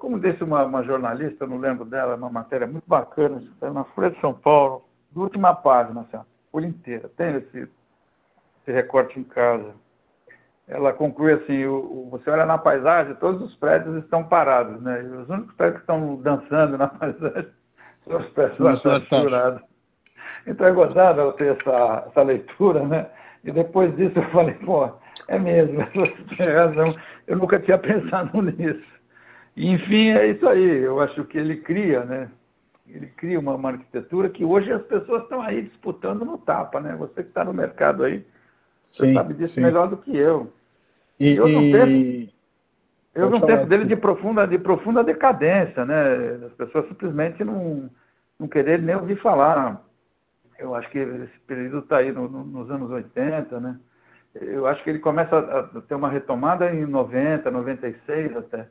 [0.00, 4.10] Como disse uma, uma jornalista, eu não lembro dela, uma matéria muito bacana, na Folha
[4.10, 4.84] de São Paulo,
[5.18, 7.68] última página, assim, folha inteira, tem esse,
[8.62, 9.74] esse recorte em casa.
[10.66, 15.02] Ela conclui assim, o, o, você olha na paisagem, todos os prédios estão parados, né?
[15.02, 17.50] E os únicos prédios que estão dançando na paisagem
[18.04, 19.62] são os prédios saturados.
[20.46, 23.10] Então é gozado ela ter essa, essa leitura, né?
[23.44, 24.90] E depois disso eu falei, pô,
[25.28, 26.96] é mesmo, você tem razão.
[27.26, 28.96] Eu nunca tinha pensado nisso.
[29.56, 30.78] Enfim, é isso aí.
[30.82, 32.30] Eu acho que ele cria, né?
[32.88, 36.94] Ele cria uma, uma arquitetura que hoje as pessoas estão aí disputando no tapa, né?
[36.96, 38.24] Você que está no mercado aí,
[38.92, 39.60] você sim, sabe disso sim.
[39.60, 40.52] melhor do que eu.
[41.18, 42.32] E, eu não penso,
[43.14, 46.46] eu não penso dele de profunda, de profunda decadência, né?
[46.46, 47.90] As pessoas simplesmente não,
[48.38, 49.84] não querem nem ouvir falar.
[50.58, 53.78] Eu acho que esse período está aí no, no, nos anos 80, né?
[54.40, 58.68] eu acho que ele começa a ter uma retomada em 90, 96 até.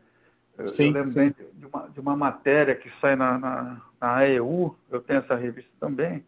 [0.58, 4.18] Eu, sim, eu lembro bem de uma, de uma matéria que sai na, na, na
[4.18, 6.26] AEU, eu tenho essa revista também,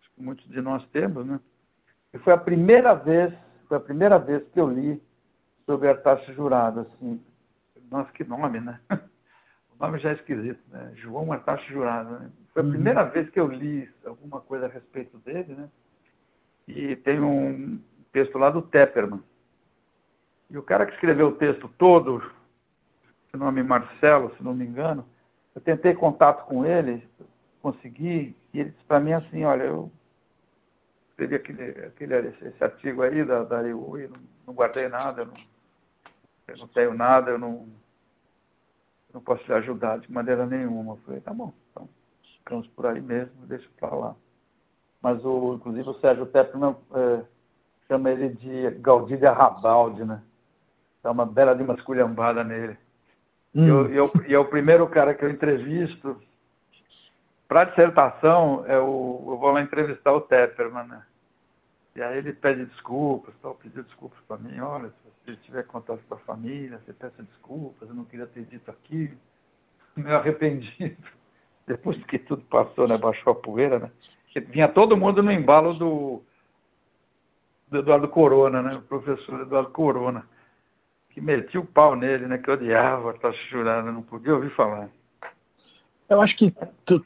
[0.00, 1.40] acho que muitos de nós temos, né?
[2.12, 3.32] E foi a primeira vez,
[3.68, 5.02] foi a primeira vez que eu li
[5.64, 7.20] sobre a taxa jurada, assim.
[7.90, 8.80] Nossa, que nome, né?
[9.72, 10.92] O nome já é esquisito, né?
[10.94, 12.10] João Artacho Jurado.
[12.18, 12.30] Né?
[12.52, 12.70] Foi a uhum.
[12.70, 15.70] primeira vez que eu li alguma coisa a respeito dele, né?
[16.68, 17.80] E tem um,
[18.12, 19.22] texto lá do Tepperman.
[20.50, 22.30] E o cara que escreveu o texto todo,
[23.32, 25.06] o nome Marcelo, se não me engano,
[25.54, 27.08] eu tentei contato com ele,
[27.60, 29.90] consegui, e ele disse para mim assim, olha, eu
[31.10, 35.34] escrevi aquele, aquele, esse artigo aí da, da e não, não guardei nada, eu não,
[36.48, 37.68] eu não tenho nada, eu não,
[39.12, 40.94] não posso te ajudar de maneira nenhuma.
[40.94, 41.88] Eu falei, tá bom, então
[42.22, 44.16] ficamos por aí mesmo, deixa para lá.
[45.00, 47.24] Mas o, inclusive o Sérgio Tepperman é,
[47.86, 50.22] chama ele de Gaudília Rabaldi, né?
[51.02, 52.78] Dá uma bela de uma esculhambada nele.
[53.54, 53.66] Hum.
[53.66, 56.20] Eu, eu, e é o primeiro cara que eu entrevisto.
[57.48, 61.02] Para dissertação, é o, eu vou lá entrevistar o Tepperman, né?
[61.96, 64.92] E aí ele pede desculpas, tal, pediu desculpas para mim, olha,
[65.24, 68.70] Se ele tiver contato com a família, você peça desculpas, eu não queria ter dito
[68.70, 69.18] aquilo.
[69.96, 70.96] Meio arrependido.
[71.66, 72.96] Depois que tudo passou, né?
[72.96, 73.90] Baixou a poeira, né?
[74.48, 76.22] Vinha todo mundo no embalo do,
[77.66, 78.76] do Eduardo Corona, né?
[78.76, 80.26] O professor Eduardo Corona.
[81.20, 82.38] Que metia o pau nele, né?
[82.38, 84.88] Que odiava, tá chorando, não podia ouvir falar.
[86.08, 86.52] Eu acho que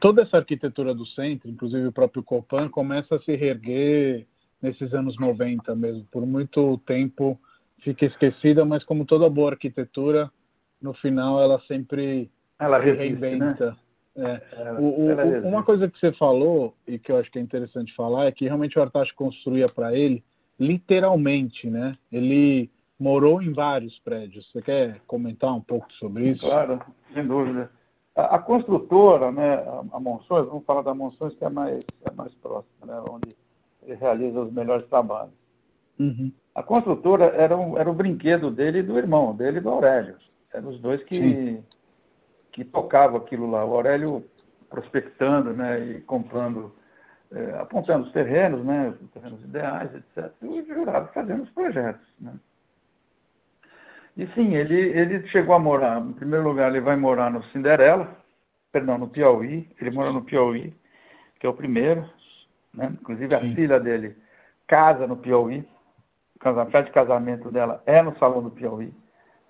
[0.01, 4.27] toda essa arquitetura do centro, inclusive o próprio Copan, começa a se reerguer
[4.63, 6.07] nesses anos 90 mesmo.
[6.13, 7.39] Por muito tempo
[7.79, 10.31] fica esquecida, mas como toda boa arquitetura,
[10.81, 13.29] no final ela sempre ela se resiste, né?
[13.29, 13.77] reinventa.
[14.17, 14.41] Né?
[14.53, 14.61] É.
[14.61, 17.93] Ela, o, o, uma coisa que você falou, e que eu acho que é interessante
[17.93, 20.25] falar, é que realmente o Artacho construía para ele,
[20.59, 21.99] literalmente, né?
[22.13, 24.51] Ele morou em vários prédios.
[24.51, 26.47] Você quer comentar um pouco sobre isso?
[26.47, 26.81] Claro,
[27.13, 27.71] sem dúvida.
[28.15, 32.11] A, a construtora, né, a, a Monções, vamos falar da Monções que é mais, é
[32.13, 33.37] mais próxima, né, onde
[33.83, 35.35] ele realiza os melhores trabalhos.
[35.99, 36.33] Uhum.
[36.55, 40.17] A construtora era, um, era o brinquedo dele e do irmão, dele e do Aurélio.
[40.53, 41.61] Eram os dois que,
[42.53, 43.65] que tocavam aquilo lá.
[43.65, 44.25] O Aurélio
[44.71, 46.73] prospectando né, e comprando,
[47.33, 50.33] é, apontando os terrenos, né, os terrenos ideais, etc.
[50.43, 52.07] E o jurado fazendo os projetos.
[52.21, 52.33] Né.
[54.17, 58.17] E sim, ele, ele chegou a morar, em primeiro lugar, ele vai morar no Cinderela,
[58.71, 60.73] perdão, no Piauí, ele mora no Piauí,
[61.39, 62.09] que é o primeiro,
[62.73, 62.91] né?
[62.93, 63.55] inclusive a sim.
[63.55, 64.17] filha dele
[64.67, 65.67] casa no Piauí,
[66.41, 68.93] a festa de casamento dela é no Salão do Piauí,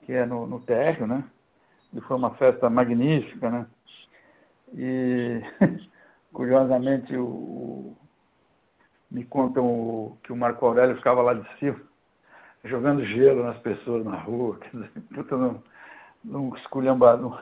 [0.03, 1.25] que é no, no térreo, né?
[1.93, 3.67] E foi uma festa magnífica, né?
[4.73, 5.41] E,
[6.33, 7.97] curiosamente, o,
[9.11, 11.81] me contam o, que o Marco Aurélio ficava lá de cima,
[12.65, 15.63] jogando gelo nas pessoas na rua, quer dizer, puta, num,
[16.25, 17.39] num esculhambado,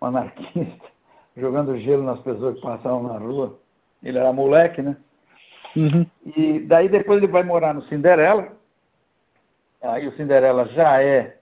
[0.00, 0.86] um anarquista,
[1.36, 3.58] jogando gelo nas pessoas que passavam na rua.
[4.02, 4.96] Ele era moleque, né?
[5.76, 6.06] Uhum.
[6.36, 8.56] E daí depois ele vai morar no Cinderela.
[9.82, 11.38] Aí o Cinderela já é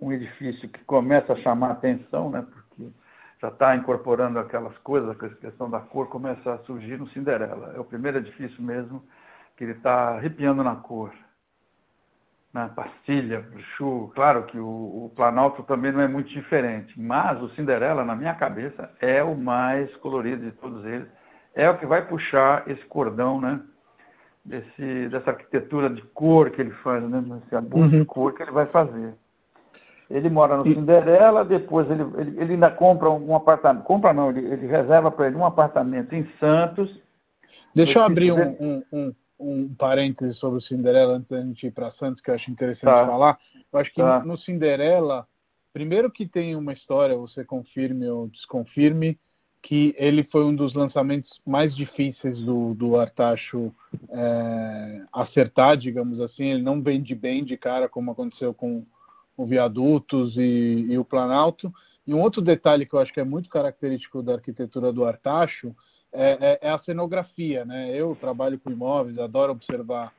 [0.00, 2.46] um edifício que começa a chamar a atenção, né?
[2.48, 2.90] Porque
[3.40, 7.72] já está incorporando aquelas coisas, a questão da cor começa a surgir no Cinderela.
[7.74, 9.02] É o primeiro edifício mesmo
[9.56, 11.12] que ele está arrepiando na cor
[12.52, 14.66] né, Pastilha, Bruxu, claro que o,
[15.04, 19.36] o, Planalto também não é muito diferente, mas o Cinderela, na minha cabeça, é o
[19.36, 21.08] mais colorido de todos eles.
[21.54, 23.60] É o que vai puxar esse cordão, né?
[24.44, 27.22] Desse, dessa arquitetura de cor que ele faz, né?
[27.44, 28.00] Esse abuso uhum.
[28.00, 29.14] de cor que ele vai fazer.
[30.08, 33.84] Ele mora no Cinderela, depois ele, ele, ele ainda compra um apartamento.
[33.84, 36.98] Compra não, ele, ele reserva para ele um apartamento em Santos.
[37.74, 41.70] Deixa eu abrir um, um, um um parêntese sobre o Cinderela antes da gente ir
[41.70, 43.06] para Santos, que eu acho interessante tá.
[43.06, 43.38] falar.
[43.72, 44.24] Eu acho que tá.
[44.24, 45.26] no Cinderela,
[45.72, 49.18] primeiro que tem uma história, você confirme ou desconfirme,
[49.60, 53.74] que ele foi um dos lançamentos mais difíceis do, do Artacho
[54.08, 56.44] é, acertar, digamos assim.
[56.44, 58.84] Ele não vende bem de cara, como aconteceu com
[59.36, 61.72] o Viadutos e, e o Planalto.
[62.06, 65.74] E um outro detalhe que eu acho que é muito característico da arquitetura do Artacho
[66.12, 67.94] é, é, é, a cenografia, né?
[67.94, 70.12] Eu trabalho com imóveis, adoro observar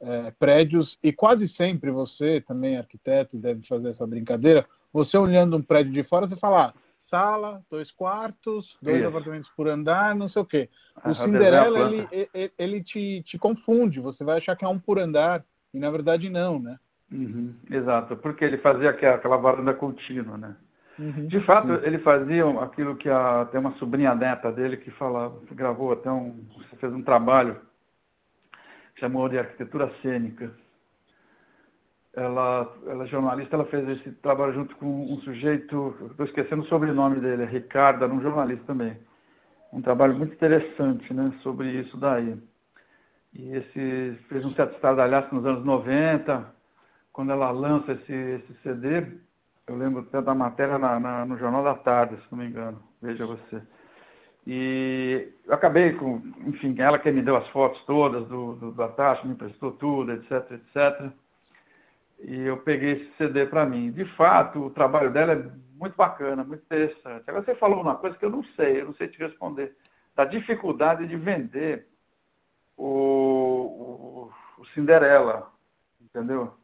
[0.00, 4.66] é, prédios e quase sempre você, também arquiteto, deve fazer essa brincadeira.
[4.92, 6.74] Você olhando um prédio de fora, você fala, ah,
[7.10, 9.08] sala, dois quartos, dois Isso.
[9.08, 10.68] apartamentos por andar, não sei o quê.
[10.96, 14.78] O ah, Cinderela, ele, ele, ele te, te confunde, você vai achar que é um
[14.78, 16.78] por andar, e na verdade não, né?
[17.12, 20.56] Uhum, exato, porque ele fazia aquela, aquela varanda contínua, né?
[20.98, 25.40] Uhum, de fato, ele fazia aquilo que a, tem uma sobrinha neta dele que falava,
[25.50, 26.44] gravou até um,
[26.78, 27.60] fez um trabalho,
[28.94, 30.52] chamou de arquitetura cênica.
[32.12, 36.66] Ela, ela é jornalista, ela fez esse trabalho junto com um sujeito, estou esquecendo o
[36.66, 38.96] sobrenome dele, é Ricardo, era um jornalista também.
[39.72, 42.40] Um trabalho muito interessante né, sobre isso daí.
[43.32, 46.54] E esse fez um certo estardalhaço nos anos 90,
[47.12, 49.08] quando ela lança esse, esse CD,
[49.66, 52.82] eu lembro até da matéria na, na, no Jornal da Tarde, se não me engano.
[53.00, 53.62] Veja você.
[54.46, 59.20] E eu acabei com, enfim, ela que me deu as fotos todas do, do, da
[59.24, 61.10] me emprestou tudo, etc, etc.
[62.20, 63.90] E eu peguei esse CD para mim.
[63.90, 67.24] De fato, o trabalho dela é muito bacana, muito interessante.
[67.26, 69.76] Agora você falou uma coisa que eu não sei, eu não sei te responder.
[70.14, 71.88] Da dificuldade de vender
[72.76, 75.50] o, o, o Cinderela,
[76.00, 76.54] entendeu?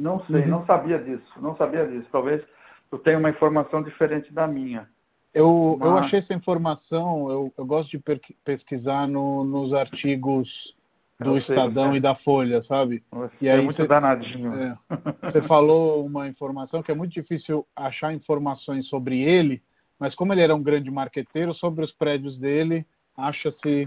[0.00, 0.48] Não sei, uhum.
[0.48, 2.08] não sabia disso, não sabia disso.
[2.10, 2.42] Talvez
[2.90, 4.88] eu tenha uma informação diferente da minha.
[5.32, 5.88] Eu, Mas...
[5.88, 8.02] eu achei essa informação, eu, eu gosto de
[8.42, 10.74] pesquisar no, nos artigos
[11.18, 11.98] do sei, Estadão você...
[11.98, 13.04] e da Folha, sabe?
[13.12, 14.54] Você e é aí é muito você, danadinho.
[14.54, 14.78] É,
[15.30, 19.62] você falou uma informação que é muito difícil achar informações sobre ele,
[19.98, 23.86] mas como ele era um grande marqueteiro, sobre os prédios dele, acha-se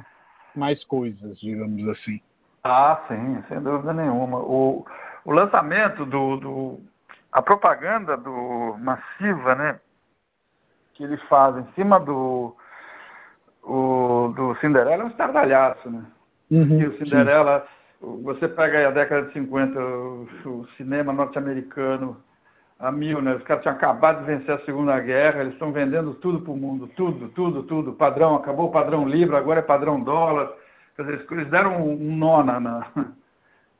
[0.55, 2.21] mais coisas, digamos assim.
[2.63, 4.39] Ah, sim, sem dúvida nenhuma.
[4.39, 4.85] O,
[5.25, 6.79] o lançamento do, do,
[7.31, 9.79] a propaganda do massiva, né,
[10.93, 12.55] que ele faz em cima do
[13.61, 16.05] o, do Cinderela é um estardalhaço, né?
[16.51, 17.65] Uhum, e o Cinderela,
[17.99, 18.23] sim.
[18.23, 22.21] você pega aí a década de 50, o, o cinema norte-americano
[22.77, 23.35] a mil, né?
[23.35, 26.57] Os caras tinham acabado de vencer a Segunda Guerra, eles estão vendendo tudo para o
[26.57, 27.93] mundo, tudo, tudo, tudo.
[27.93, 30.51] Padrão, acabou o padrão livre, agora é padrão dólar.
[30.95, 32.87] Quer dizer, eles deram um nó na, na,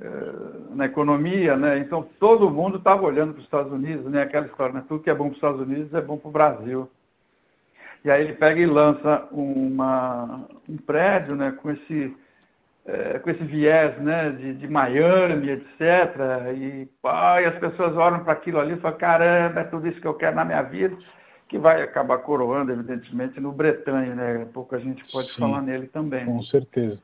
[0.01, 0.33] eh,
[0.71, 1.77] na economia, né?
[1.77, 4.21] Então todo mundo estava olhando para os Estados Unidos, né?
[4.23, 4.83] Aquela história, né?
[4.87, 6.89] Tudo que é bom para os Estados Unidos é bom para o Brasil.
[8.03, 12.15] E aí ele pega e lança uma, um prédio né, com, esse,
[12.85, 16.51] é, com esse viés né, de, de Miami, etc.
[16.53, 20.01] E, pá, e as pessoas olham para aquilo ali e falam, caramba, é tudo isso
[20.01, 20.97] que eu quero na minha vida,
[21.53, 24.45] que vai acabar coroando, evidentemente, no Bretanha, né?
[24.51, 26.25] Pouco a gente pode Sim, falar nele também.
[26.25, 26.97] Com certeza.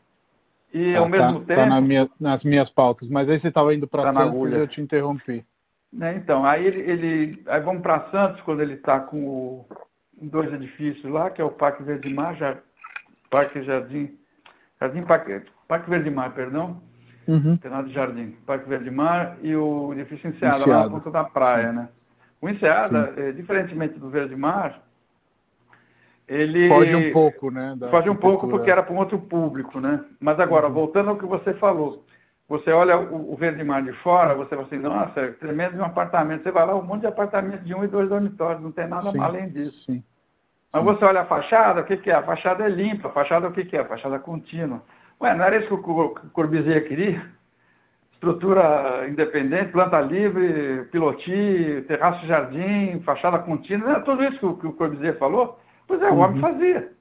[0.74, 1.62] E tá, ao mesmo tá, tempo.
[1.62, 4.56] Tá na minha, nas minhas pautas, mas aí você estava indo para tá Santos e
[4.56, 5.46] eu te interrompi.
[5.94, 7.44] Né, então, aí ele, ele.
[7.46, 9.66] Aí vamos para Santos quando ele está com o
[10.20, 12.58] dois edifícios lá, que é o Parque Verde Mar, já,
[13.30, 14.18] Parque Jardim,
[14.82, 16.82] Jardim Parque, Parque Verde Mar, perdão,
[17.28, 17.56] uhum.
[17.86, 20.66] de Jardim, Parque Verde Mar e o edifício Enseada.
[20.66, 21.90] lá na ponta da praia, né?
[22.42, 24.82] O Enseada, é, diferentemente do Verde Mar,
[26.28, 26.70] ele...
[26.70, 27.78] Foge um pouco, né?
[27.90, 30.06] Foge um pouco porque era para um outro público, né?
[30.20, 30.74] Mas agora, uhum.
[30.74, 32.06] voltando ao que você falou,
[32.48, 35.80] você olha o, o Verde Mar de fora, você fala assim, nossa, é tremendo de
[35.80, 36.44] um apartamento.
[36.44, 39.12] Você vai lá, um monte de apartamento de um e dois dormitórios, não tem nada
[39.12, 39.84] sim, além disso.
[39.86, 40.04] Sim.
[40.72, 42.14] Mas você olha a fachada, o que, que é?
[42.14, 43.82] A fachada é limpa, a fachada o que, que é?
[43.82, 44.84] A fachada contínua.
[45.22, 47.22] Ué, não era isso que o Corbusier queria?
[48.20, 54.68] Estrutura independente, planta livre, pilotis, terraço jardim, fachada contínua, era tudo isso que o, que
[54.68, 55.58] o Corbusier falou?
[55.88, 56.42] Pois é, o homem uhum.
[56.42, 56.92] fazia.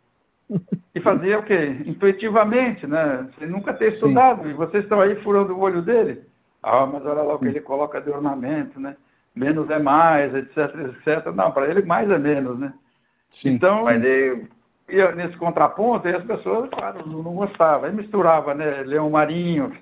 [0.94, 1.76] E fazia o quê?
[1.84, 3.28] Intuitivamente, né?
[3.36, 4.44] Sem nunca ter estudado.
[4.44, 4.50] Sim.
[4.50, 6.22] E vocês estão aí furando o olho dele.
[6.62, 8.96] Ah, mas olha lá o que ele coloca de ornamento, né?
[9.34, 11.26] Menos é mais, etc, etc.
[11.34, 12.72] Não, para ele mais é menos, né?
[13.42, 13.50] Sim.
[13.50, 14.46] Então, ele
[14.88, 17.88] ia nesse contraponto e as pessoas, claro, não gostavam.
[17.88, 18.82] Aí misturava, né?
[18.82, 19.72] Leão Marinho.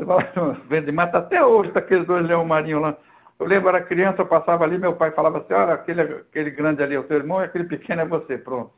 [0.00, 2.96] Você fala, vende mata até hoje, tá aqueles dois leão marinho lá.
[3.38, 6.82] Eu lembro, era criança, eu passava ali, meu pai falava assim, olha, aquele, aquele grande
[6.82, 8.72] ali é o teu irmão e aquele pequeno é você, pronto.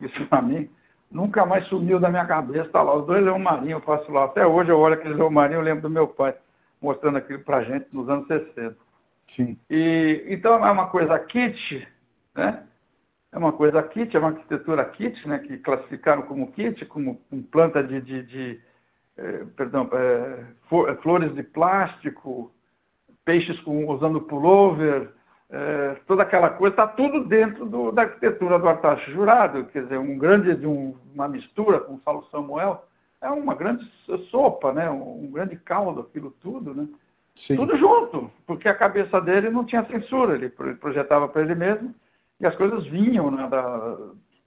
[0.00, 0.70] Isso para mim
[1.10, 2.68] nunca mais sumiu da minha cabeça.
[2.68, 4.24] Tá lá, os dois leão marinho, eu passo lá.
[4.24, 6.34] Até hoje eu olho aquele leão marinho, eu lembro do meu pai
[6.80, 8.76] mostrando aquilo pra gente nos anos 60.
[9.34, 9.58] Sim.
[9.70, 11.86] E, então é uma coisa kit,
[12.34, 12.64] né?
[13.30, 15.38] É uma coisa kit, é uma arquitetura kit, né?
[15.38, 18.60] Que classificaram como kit, como com planta de, de, de
[19.56, 20.44] perdão, eh,
[21.02, 22.52] flores de plástico,
[23.24, 25.12] peixes com, usando pullover,
[25.50, 29.98] é, toda aquela coisa, está tudo dentro do, da arquitetura do Artaxo Jurado, quer dizer,
[29.98, 32.84] um grande, de um, uma mistura, como fala o Samuel,
[33.20, 33.90] é uma grande
[34.30, 34.90] sopa, né?
[34.90, 36.86] um, um grande caldo, aquilo tudo, né?
[37.46, 37.56] Sim.
[37.56, 41.94] Tudo junto, porque a cabeça dele não tinha censura, ele projetava para ele mesmo,
[42.40, 43.96] e as coisas vinham né, da,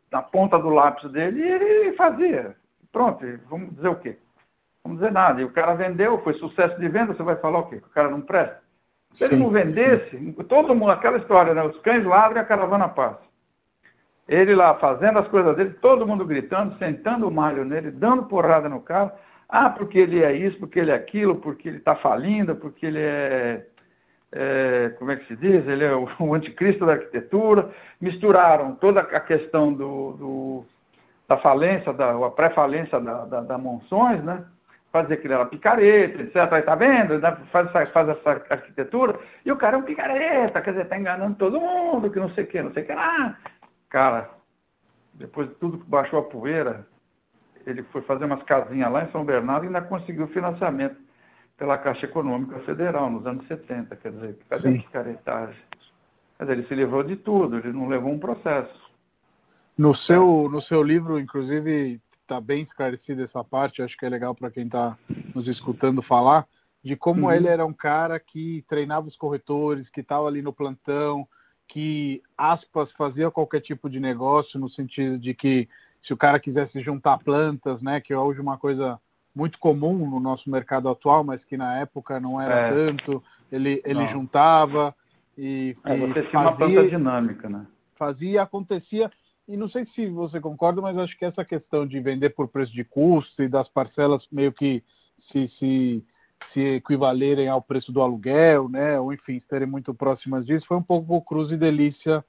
[0.09, 2.55] da ponta do lápis dele e ele fazia.
[2.91, 4.17] Pronto, vamos dizer o quê?
[4.83, 5.41] Vamos dizer nada.
[5.41, 7.77] E o cara vendeu, foi sucesso de venda, você vai falar o quê?
[7.77, 8.61] Que o cara não presta?
[9.17, 10.17] Se ele não vendesse,
[10.47, 11.63] todo mundo, aquela história, né?
[11.63, 13.19] Os cães ladram e a caravana passa.
[14.27, 18.69] Ele lá fazendo as coisas dele, todo mundo gritando, sentando o malho nele, dando porrada
[18.69, 19.11] no carro.
[19.49, 22.99] Ah, porque ele é isso, porque ele é aquilo, porque ele está falindo, porque ele
[22.99, 23.67] é,
[24.31, 25.67] é, como é que se diz?
[25.67, 27.69] Ele é o, o anticristo da arquitetura.
[27.99, 30.65] Misturaram toda a questão do, do
[31.27, 34.45] da falência, da, a pré-falência da, da, da Monções, né?
[34.91, 36.35] Fazer era picareta, etc.
[36.51, 37.19] Aí tá vendo?
[37.51, 41.35] Faz essa, faz essa arquitetura, e o cara é um picareta, quer dizer, tá enganando
[41.35, 43.37] todo mundo, que não sei o que, não sei o que lá.
[43.89, 44.29] Cara,
[45.13, 46.85] depois de tudo que baixou a poeira,
[47.65, 50.97] ele foi fazer umas casinhas lá em São Bernardo e ainda conseguiu financiamento
[51.55, 53.95] pela Caixa Econômica Federal nos anos 70.
[53.95, 54.77] Quer dizer, cadê Sim.
[54.77, 55.61] a picaretagem?
[56.37, 58.91] Quer dizer, ele se livrou de tudo, ele não levou um processo.
[59.77, 62.01] No seu, no seu livro, inclusive,
[62.31, 64.97] está bem esclarecida essa parte, acho que é legal para quem está
[65.35, 66.47] nos escutando falar,
[66.81, 67.31] de como uhum.
[67.31, 71.27] ele era um cara que treinava os corretores, que estava ali no plantão,
[71.67, 75.67] que, aspas, fazia qualquer tipo de negócio, no sentido de que
[76.01, 78.99] se o cara quisesse juntar plantas, né, que é hoje uma coisa
[79.35, 82.69] muito comum no nosso mercado atual, mas que na época não era é.
[82.69, 84.95] tanto, ele, ele juntava
[85.37, 87.65] e, é, você e fazia, uma planta dinâmica, né?
[87.95, 89.11] Fazia e acontecia
[89.47, 92.71] e não sei se você concorda, mas acho que essa questão de vender por preço
[92.71, 94.83] de custo e das parcelas meio que
[95.31, 96.05] se, se,
[96.53, 98.99] se equivalerem ao preço do aluguel, né?
[98.99, 102.23] Ou enfim, estarem muito próximas disso, foi um pouco o cruz e delícia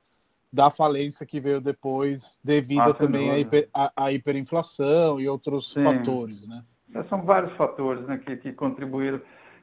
[0.52, 3.68] da falência que veio depois, devido ah, também à, hiper,
[4.12, 5.82] hiperinflação e outros Sim.
[5.82, 6.62] fatores, né?
[7.08, 9.20] São vários fatores né, que, que contribuíram.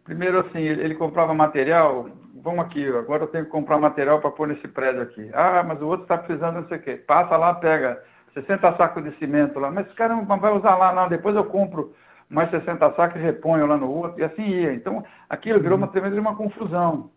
[0.09, 2.09] Primeiro, assim, ele, comprava material,
[2.41, 5.29] vamos aqui, agora eu tenho que comprar material para pôr nesse prédio aqui.
[5.35, 6.95] Ah, mas o outro está precisando não sei o quê.
[6.95, 8.03] Passa lá, pega
[8.33, 11.45] 60 sacos de cimento lá, mas esse cara não vai usar lá, não, depois eu
[11.45, 11.93] compro
[12.27, 14.73] mais 60 sacos e reponho lá no outro, e assim ia.
[14.73, 15.91] Então, aquilo virou uma uhum.
[15.93, 17.11] tremenda uma confusão.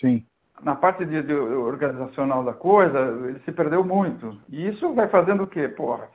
[0.00, 0.24] Sim.
[0.62, 4.40] Na parte de, de, organizacional da coisa, ele se perdeu muito.
[4.48, 5.68] E isso vai fazendo o quê?
[5.68, 6.08] Porra,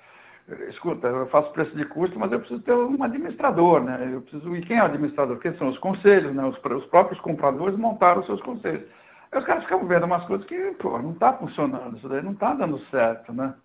[0.69, 4.09] escuta, eu faço preço de custo, mas eu preciso ter um administrador, né?
[4.13, 5.37] Eu preciso, e quem é o administrador?
[5.39, 6.43] Quem são os conselhos, né?
[6.45, 8.83] Os, os próprios compradores montaram os seus conselhos.
[9.31, 12.33] Aí os caras ficam vendo umas coisas que, pô, não está funcionando, isso daí não
[12.33, 13.55] está dando certo, né?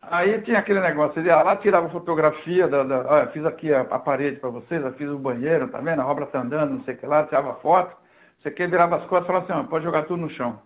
[0.00, 3.80] Aí tinha aquele negócio, ele ia lá, tirava fotografia, da, da olha, fiz aqui a,
[3.80, 6.00] a parede para vocês, eu fiz o banheiro, tá vendo?
[6.00, 7.96] A obra está andando, não sei o que lá, tirava foto,
[8.40, 10.62] você quer virava as costas e falava assim, ó, pode jogar tudo no chão.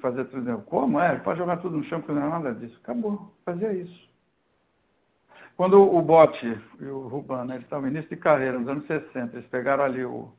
[0.00, 0.58] Fazer tudo.
[0.62, 1.16] Como é?
[1.18, 2.78] Pode jogar tudo no chão, porque não é nada disso.
[2.82, 4.11] Acabou, fazia isso.
[5.56, 8.86] Quando o Bote e o Rubano, né, eles estavam no início de carreira, nos anos
[8.86, 10.32] 60, eles pegaram ali o,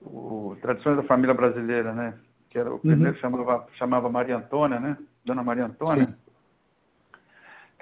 [0.00, 2.14] o Tradições da Família Brasileira, né?
[2.48, 3.20] Que era o primeiro uhum.
[3.20, 4.96] chamava, chamava Maria Antônia, né?
[5.24, 6.06] Dona Maria Antônia.
[6.06, 6.14] Sim.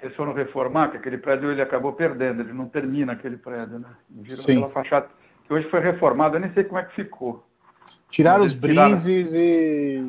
[0.03, 3.89] Eles foram reformar, que aquele prédio ele acabou perdendo, ele não termina aquele prédio, né?
[4.09, 4.53] Virou Sim.
[4.53, 5.09] aquela fachada,
[5.45, 7.45] que hoje foi reformado, eu nem sei como é que ficou.
[8.11, 10.03] Tiraram os brises e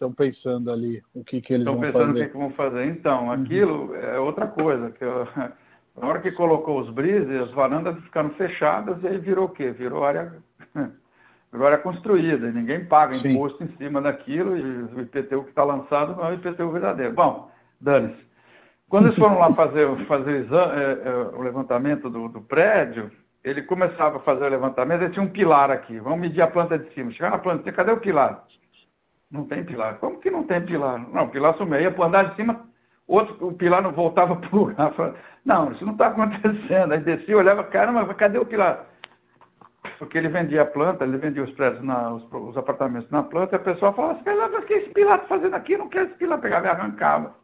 [0.00, 1.88] estão pensando ali o que, que eles vão fazer.
[1.88, 2.84] Estão pensando o que, que, vão fazer.
[2.86, 3.32] Então, uhum.
[3.32, 3.94] aquilo uhum.
[3.94, 4.90] é outra coisa.
[4.90, 5.28] Que eu,
[6.00, 9.70] na hora que colocou os brises, as varandas ficaram fechadas e aí virou o quê?
[9.70, 10.34] Virou área,
[11.52, 12.48] virou área construída.
[12.48, 13.32] E ninguém paga Sim.
[13.32, 17.12] imposto em cima daquilo e o IPTU que está lançado não é o IPTU verdadeiro.
[17.12, 18.30] Bom, dane-se.
[18.88, 23.10] Quando eles foram lá fazer, fazer o, exame, é, é, o levantamento do, do, prédio,
[23.44, 26.00] ele começava a fazer o levantamento, ele tinha um pilar aqui.
[26.00, 27.10] Vamos medir a planta de cima.
[27.10, 28.46] Chegar na planta de cima, cadê o pilar?
[29.30, 29.98] Não tem pilar.
[29.98, 30.98] Como que não tem pilar?
[30.98, 31.80] Não, pilar sumiu.
[31.80, 32.68] Ia para o andar de cima,
[33.06, 34.92] outro, o pilar não voltava para o lugar.
[35.44, 36.92] Não, isso não está acontecendo.
[36.92, 38.86] Aí descia, olhava, caramba, cadê o pilar?
[39.98, 43.54] Porque ele vendia a planta, ele vendia os prédios, na, os, os, apartamentos na planta,
[43.54, 45.78] e a pessoa falava assim, mas o que esse pilar está fazendo aqui?
[45.78, 46.38] Não quer esse pilar.
[46.38, 47.36] Pegava e arrancava.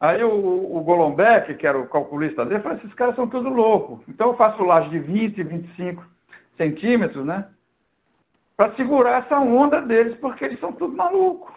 [0.00, 4.00] Aí o, o Golombek, que era o calculista dele, falou, esses caras são tudo loucos.
[4.08, 6.06] Então eu faço laje de 20, 25
[6.56, 7.46] centímetros, né?
[8.56, 11.52] Para segurar essa onda deles, porque eles são tudo malucos.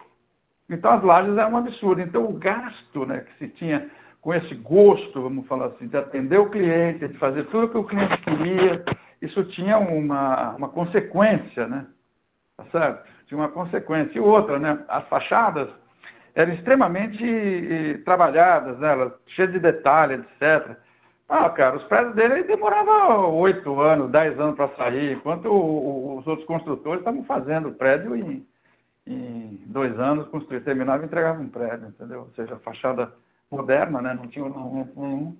[0.68, 2.00] Então as lajes eram um absurdo.
[2.00, 3.90] Então o gasto né, que se tinha
[4.20, 7.78] com esse gosto, vamos falar assim, de atender o cliente, de fazer tudo o que
[7.78, 8.84] o cliente queria,
[9.22, 11.86] isso tinha uma, uma consequência, né?
[12.56, 13.08] Tá certo?
[13.26, 14.18] Tinha uma consequência.
[14.18, 14.84] E outra, né?
[14.88, 15.68] As fachadas
[16.34, 19.12] eram extremamente eh, trabalhadas, né?
[19.26, 20.76] cheias de detalhes, etc.
[21.28, 26.46] Ah, cara, os prédios dele demoravam oito anos, dez anos para sair, enquanto os outros
[26.46, 28.46] construtores estavam fazendo o prédio em,
[29.06, 32.20] em dois anos, construir, terminava e entregava um prédio, entendeu?
[32.20, 33.12] Ou seja, fachada
[33.50, 34.14] moderna, né?
[34.14, 35.36] Não tinha nenhum.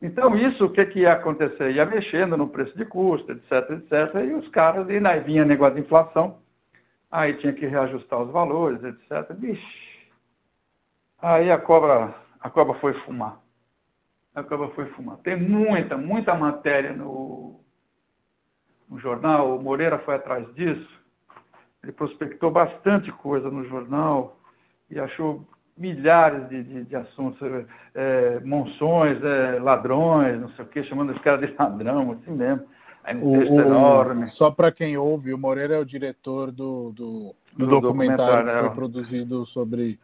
[0.00, 1.72] Então, isso, o que, que ia acontecer?
[1.72, 5.74] Ia mexendo no preço de custo, etc, etc, e os caras, e aí vinha negócio
[5.74, 6.38] de inflação,
[7.10, 9.34] aí tinha que reajustar os valores, etc.
[9.36, 9.96] Vixe,
[11.18, 13.40] Aí a cobra, a cobra foi fumar.
[14.36, 15.16] A cobra foi fumar.
[15.16, 17.58] Tem muita, muita matéria no,
[18.86, 19.56] no jornal.
[19.56, 21.02] O Moreira foi atrás disso.
[21.82, 24.38] Ele prospectou bastante coisa no jornal
[24.90, 27.40] e achou milhares de, de, de assuntos,
[27.94, 32.66] é, monções, é, ladrões, não sei o quê, chamando os caras de ladrão, assim mesmo.
[33.02, 34.30] Aí um texto o, enorme.
[34.32, 38.52] Só para quem ouve, o Moreira é o diretor do, do, do, do documentário, documentário,
[38.52, 38.74] que foi é.
[38.74, 39.98] produzido sobre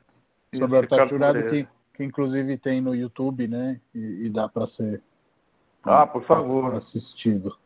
[0.59, 3.81] sobre o Arthur Jurado, que, que inclusive tem no YouTube, né?
[3.95, 5.03] E, e dá para ser
[5.85, 6.75] ah, por favor.
[6.75, 7.57] assistido.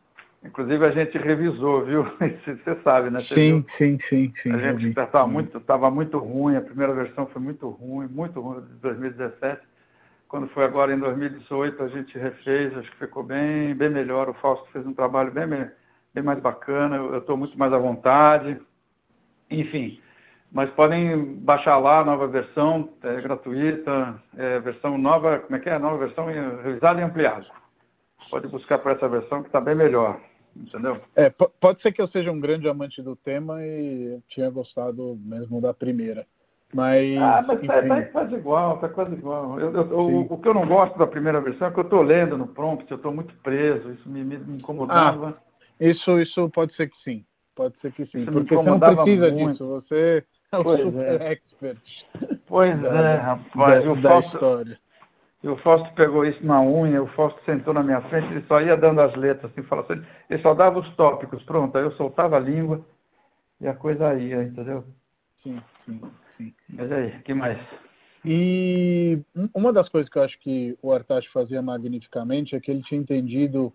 [0.43, 2.03] Inclusive a gente revisou, viu?
[2.43, 3.21] Você sabe, né?
[3.21, 4.51] Você sim, sim, sim, sim.
[4.51, 8.61] A gente estava muito, tava muito ruim, a primeira versão foi muito ruim, muito ruim
[8.61, 9.61] de 2017.
[10.27, 14.29] Quando foi agora em 2018 a gente refez, acho que ficou bem, bem melhor.
[14.29, 15.47] O Fausto fez um trabalho bem,
[16.13, 18.59] bem mais bacana, eu estou muito mais à vontade.
[19.49, 19.99] Enfim,
[20.57, 25.69] mas podem baixar lá a nova versão, é gratuita, é, versão nova, como é que
[25.69, 25.77] é?
[25.77, 27.45] Nova versão revisada e ampliada.
[28.27, 30.19] Pode buscar por essa versão que está bem melhor,
[30.55, 30.99] entendeu?
[31.15, 35.61] É, pode ser que eu seja um grande amante do tema e tinha gostado mesmo
[35.61, 36.25] da primeira.
[36.73, 39.59] Mas, ah, mas tá, tá, quase igual, tá quase igual.
[39.59, 42.01] Eu, eu, o, o, que eu não gosto da primeira versão é que eu estou
[42.01, 45.37] lendo no prompt, eu estou muito preso, isso me, me incomodava.
[45.39, 47.23] Ah, isso, isso pode ser que sim.
[47.53, 48.23] Pode ser que sim.
[48.23, 49.51] Isso porque você não precisa muito.
[49.51, 49.67] disso.
[49.67, 50.25] Você
[50.63, 51.33] pois é.
[51.33, 52.05] expert.
[52.45, 53.83] Pois é, rapaz.
[53.83, 54.79] Da, o da Fausto, história.
[55.43, 58.59] E o Fausto pegou isso na unha, o Fausto sentou na minha frente, ele só
[58.59, 61.91] ia dando as letras, assim, falava assim, ele só dava os tópicos, pronto, aí eu
[61.91, 62.83] soltava a língua
[63.61, 64.83] e a coisa ia, entendeu?
[65.43, 66.01] Sim, sim,
[66.37, 66.53] sim.
[66.69, 67.59] Mas aí, que mais?
[68.25, 69.21] E
[69.53, 72.99] uma das coisas que eu acho que o Artacho fazia magnificamente é que ele tinha
[72.99, 73.71] entendido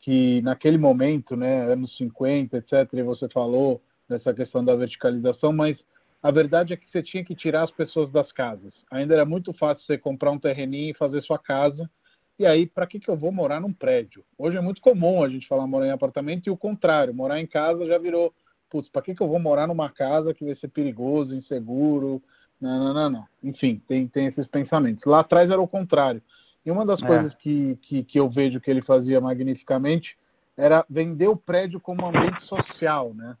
[0.00, 5.76] que naquele momento, né, anos 50, etc., e você falou dessa questão da verticalização, mas
[6.22, 8.74] a verdade é que você tinha que tirar as pessoas das casas.
[8.90, 11.90] Ainda era muito fácil você comprar um terreninho e fazer sua casa.
[12.38, 14.24] E aí, para que, que eu vou morar num prédio?
[14.36, 17.46] Hoje é muito comum a gente falar morar em apartamento e o contrário, morar em
[17.46, 18.34] casa já virou,
[18.68, 22.22] putz, para que, que eu vou morar numa casa que vai ser perigoso, inseguro?
[22.60, 23.26] Não, não, não, não.
[23.42, 25.04] Enfim, tem, tem esses pensamentos.
[25.06, 26.22] Lá atrás era o contrário.
[26.64, 27.06] E uma das é.
[27.06, 30.18] coisas que, que, que eu vejo que ele fazia magnificamente
[30.56, 33.36] era vender o prédio como ambiente social, né?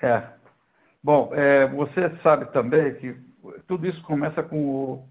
[0.00, 0.28] É.
[1.06, 3.16] Bom, é, você sabe também que
[3.68, 5.08] tudo isso começa com o,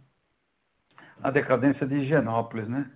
[1.23, 2.91] a decadência de Higienópolis, né?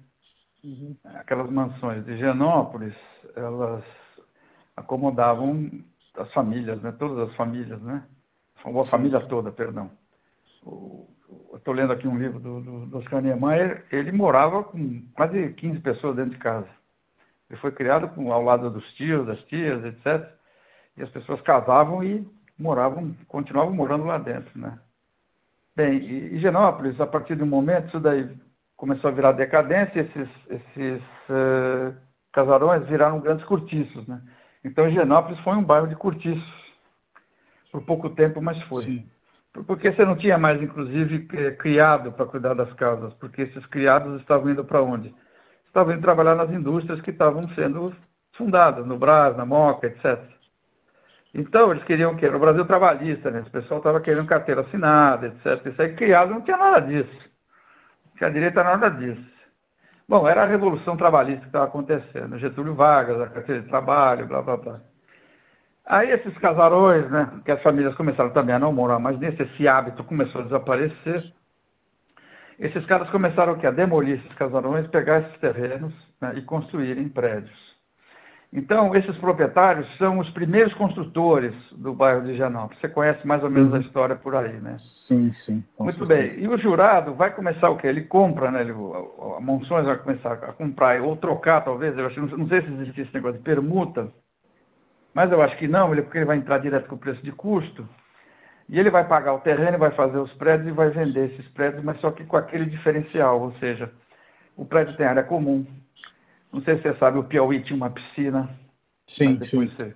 [0.62, 0.98] Uhum.
[1.06, 2.94] Aquelas mansões de Higienópolis,
[3.38, 3.86] elas
[4.76, 5.72] acomodavam
[6.14, 6.92] as famílias, né?
[6.92, 8.04] Todas as famílias, né?
[8.66, 9.90] A família toda, perdão.
[11.54, 15.80] Estou lendo aqui um livro do, do, do Oscar Niemeyer, ele morava com quase 15
[15.80, 16.68] pessoas dentro de casa.
[17.50, 20.30] Ele foi criado com, ao lado dos tios, das tias, etc.
[20.98, 22.28] E as pessoas casavam e
[22.60, 24.60] moravam, continuavam morando lá dentro.
[24.60, 24.78] Né?
[25.76, 28.30] Bem, e Higienópolis, a partir de um momento, isso daí
[28.76, 31.96] começou a virar decadência, esses, esses uh,
[32.32, 34.06] casarões viraram grandes cortiços.
[34.06, 34.22] Né?
[34.64, 36.70] Então Higienópolis foi um bairro de cortiços.
[37.72, 38.84] Por pouco tempo, mas foi.
[38.84, 39.10] Sim.
[39.66, 44.20] Porque você não tinha mais, inclusive, eh, criado para cuidar das casas, porque esses criados
[44.22, 45.14] estavam indo para onde?
[45.66, 47.96] Estavam indo trabalhar nas indústrias que estavam sendo
[48.32, 50.39] fundadas, no Brás, na Moca, etc.
[51.34, 52.30] Então, eles queriam o quê?
[52.30, 53.42] No Brasil trabalhista, né?
[53.42, 55.66] O pessoal estava querendo carteira assinada, etc.
[55.68, 57.30] Isso aí criado não tinha nada disso.
[58.06, 59.30] Não tinha direito a nada disso.
[60.08, 62.38] Bom, era a revolução trabalhista que estava acontecendo.
[62.40, 64.82] Getúlio Vargas, a carteira de trabalho, blá, blá, blá.
[65.86, 69.68] Aí esses casarões, né, que as famílias começaram também a não morar mais nesse, esse
[69.68, 71.34] hábito começou a desaparecer.
[72.60, 77.79] Esses caras começaram a demolir esses casarões, pegar esses terrenos né, e construírem prédios.
[78.52, 82.80] Então, esses proprietários são os primeiros construtores do bairro de Higienópolis.
[82.82, 84.78] Você conhece mais ou menos a história por aí, né?
[85.08, 85.64] Sim, sim.
[85.78, 86.22] Muito certeza.
[86.32, 86.44] bem.
[86.44, 87.88] E o jurado vai começar o quê?
[87.88, 88.62] Ele compra, né?
[88.62, 91.96] Ele, a Monções vai começar a comprar, ou trocar, talvez.
[91.96, 94.12] Eu acho, não sei se existe esse negócio de permuta
[95.14, 97.88] mas eu acho que não, porque ele vai entrar direto com o preço de custo.
[98.68, 101.84] E ele vai pagar o terreno, vai fazer os prédios e vai vender esses prédios,
[101.84, 103.92] mas só que com aquele diferencial, ou seja,
[104.56, 105.66] o prédio tem área comum.
[106.52, 108.50] Não sei se você sabe, o Piauí tinha uma piscina.
[109.08, 109.94] Sim, depois sim.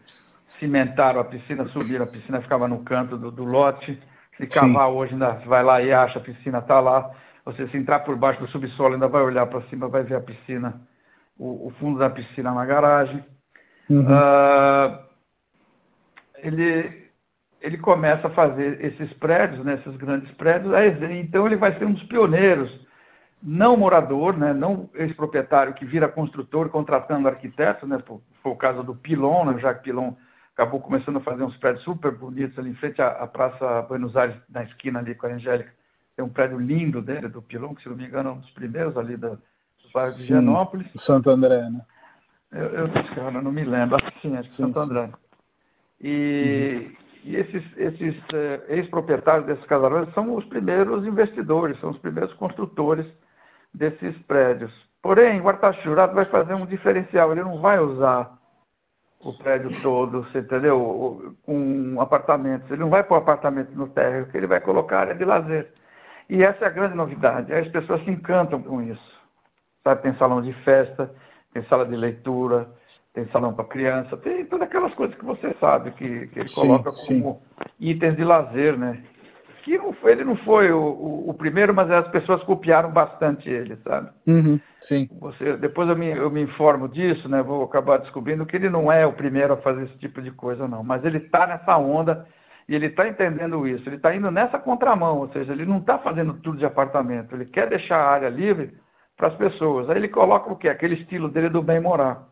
[0.59, 3.99] cimentaram a piscina, subiram a piscina, ficava no canto do, do lote.
[4.37, 4.95] Se cavar sim.
[4.95, 7.11] hoje, ainda vai lá e acha a piscina, está lá.
[7.45, 10.21] Você se entrar por baixo do subsolo, ainda vai olhar para cima, vai ver a
[10.21, 10.81] piscina,
[11.37, 13.23] o, o, fundo da piscina na garagem.
[13.89, 14.05] Uhum.
[14.05, 14.99] Uh,
[16.37, 17.09] ele,
[17.61, 20.73] ele começa a fazer esses prédios, né, esses grandes prédios,
[21.11, 22.79] então ele vai ser um dos pioneiros,
[23.43, 27.97] não morador, né, não ex-proprietário que vira construtor contratando arquiteto, né,
[28.41, 30.13] foi o caso do Pilon, né, Jacques Pilon
[30.53, 34.15] acabou começando a fazer uns prédios super bonitos ali em frente à, à Praça Buenos
[34.15, 35.73] Aires, na esquina ali com a Angélica.
[36.15, 38.51] Tem um prédio lindo dele, do Pilon, que se não me engano é um dos
[38.51, 39.39] primeiros ali da, do
[39.91, 40.87] bairro de Higienópolis.
[40.99, 41.81] Santo André, né?
[42.51, 45.09] Eu, eu, não me lembro, acho que sim, acho que Santo André.
[45.99, 47.31] E, uhum.
[47.31, 53.07] e esses, esses uh, ex-proprietários desses casarões são os primeiros investidores, são os primeiros construtores
[53.74, 54.71] desses prédios.
[55.01, 58.38] Porém, o Artaxurado vai fazer um diferencial, ele não vai usar
[59.19, 61.36] o prédio todo, você entendeu?
[61.43, 62.69] Com apartamentos.
[62.69, 65.74] Ele não vai pôr apartamento no térreo, que ele vai colocar área de lazer.
[66.30, 67.53] E essa é a grande novidade.
[67.53, 69.21] As pessoas se encantam com isso.
[69.84, 71.13] Sabe, tem salão de festa,
[71.53, 72.69] tem sala de leitura,
[73.13, 76.55] tem salão para criança, tem todas aquelas coisas que você sabe, que, que ele sim,
[76.55, 77.69] coloca como sim.
[77.80, 79.03] itens de lazer, né?
[79.64, 83.49] Que não foi, ele não foi o, o, o, primeiro, mas as pessoas copiaram bastante
[83.49, 84.09] ele, sabe?
[84.28, 84.59] Uhum,
[84.89, 85.09] sim.
[85.22, 87.41] Você, depois eu me, eu me informo disso, né?
[87.41, 90.68] Vou acabar descobrindo que ele não é o primeiro a fazer esse tipo de coisa,
[90.68, 90.84] não.
[90.84, 92.28] Mas ele está nessa onda
[92.68, 93.88] e ele está entendendo isso.
[93.88, 97.34] Ele está indo nessa contramão, ou seja, ele não está fazendo tudo de apartamento.
[97.34, 98.78] Ele quer deixar a área livre
[99.16, 99.89] para as pessoas.
[99.89, 100.68] Aí ele coloca o quê?
[100.68, 102.28] Aquele estilo dele do bem morar.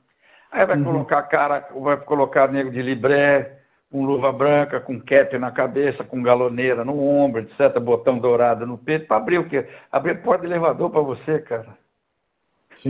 [0.52, 0.84] Aí vai uhum.
[0.84, 3.61] colocar cara, vai colocar nego de libré,
[3.92, 8.78] com luva branca, com cap na cabeça, com galoneira no ombro, etc., botão dourado no
[8.78, 9.68] peito, para abrir o quê?
[9.92, 11.78] Abrir porta de elevador para você, cara.
[12.82, 12.90] Sim,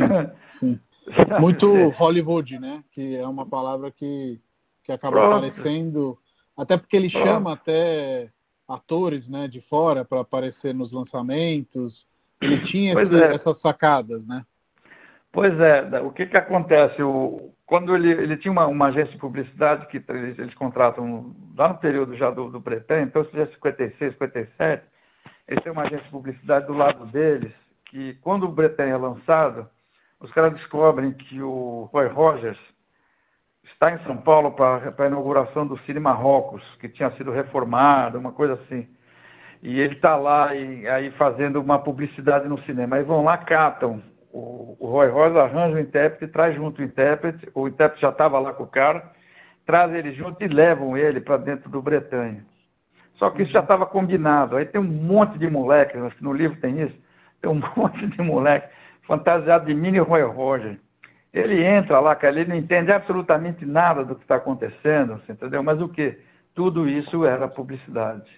[0.59, 0.79] sim.
[1.41, 2.83] Muito Hollywood, né?
[2.91, 4.39] Que é uma palavra que,
[4.83, 5.45] que acaba Pronto.
[5.47, 6.17] aparecendo,
[6.55, 7.25] até porque ele Pronto.
[7.25, 8.29] chama até
[8.67, 12.05] atores né, de fora para aparecer nos lançamentos.
[12.39, 13.35] Ele tinha esse, é.
[13.35, 14.45] essas sacadas, né?
[15.31, 17.01] Pois é, o que, que acontece?
[17.01, 21.69] O, quando ele, ele tinha uma, uma, agência de publicidade que eles, eles, contratam lá
[21.69, 24.83] no período já do, do Bretan, então é 56, 57,
[25.47, 27.53] eles têm uma agência de publicidade do lado deles,
[27.85, 29.69] que quando o Bretan é lançado,
[30.19, 32.59] os caras descobrem que o Roy Rogers
[33.63, 38.33] está em São Paulo para a inauguração do Cine Marrocos, que tinha sido reformado, uma
[38.33, 38.85] coisa assim.
[39.63, 42.97] E ele está lá e, aí fazendo uma publicidade no cinema.
[42.97, 44.03] Aí vão lá, catam.
[44.31, 48.39] O, o Roy Rosa arranja o intérprete, traz junto o intérprete, o intérprete já estava
[48.39, 49.11] lá com o cara,
[49.65, 52.45] traz ele junto e levam ele para dentro do Bretanha.
[53.13, 54.55] Só que isso já estava combinado.
[54.55, 56.97] Aí tem um monte de moleques, no livro tem isso,
[57.41, 58.69] tem um monte de moleque
[59.03, 60.79] fantasiado de mini Roy Roger.
[61.33, 65.61] Ele entra lá, cara, ele não entende absolutamente nada do que está acontecendo, entendeu?
[65.63, 66.19] Mas o que?
[66.53, 68.31] Tudo isso era publicidade.